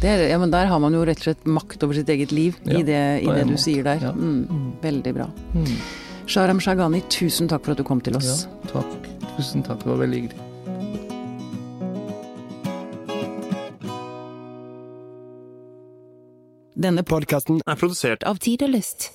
Det 0.00 0.08
er, 0.08 0.22
ja, 0.32 0.38
men 0.40 0.50
der 0.50 0.66
har 0.70 0.80
man 0.80 0.94
jo 0.96 1.04
rett 1.04 1.20
og 1.20 1.26
slett 1.28 1.44
makt 1.44 1.82
over 1.84 1.98
sitt 1.98 2.08
eget 2.08 2.32
liv 2.32 2.56
Ja, 2.64 2.78
i 2.80 2.82
det, 2.88 3.00
i 3.20 3.26
det 3.28 3.42
du 3.44 3.52
måte. 3.52 3.62
sier 3.68 3.84
der. 3.84 4.00
Ja. 4.08 4.14
Mm. 4.16 4.46
Mm. 4.48 4.70
Veldig 4.82 5.12
bra. 5.18 5.26
Sharam 6.30 6.60
Shagani, 6.62 7.00
tusen 7.10 7.48
takk 7.50 7.64
for 7.66 7.74
at 7.74 7.80
du 7.80 7.84
kom 7.84 8.00
til 8.06 8.14
Ja, 8.14 8.18
oss. 8.20 8.46
takk. 8.72 9.08
Tusen 9.36 9.62
takk, 9.66 9.78
det 9.82 9.90
var 9.92 10.00
veldig 10.04 10.20
hyggelig. 10.22 11.50
Denne 16.80 17.02
podkasten 17.04 17.60
er 17.68 17.76
produsert 17.80 18.24
av 18.30 18.38
Tid 18.40 18.62
og 18.64 18.72
Lyst. 18.74 19.10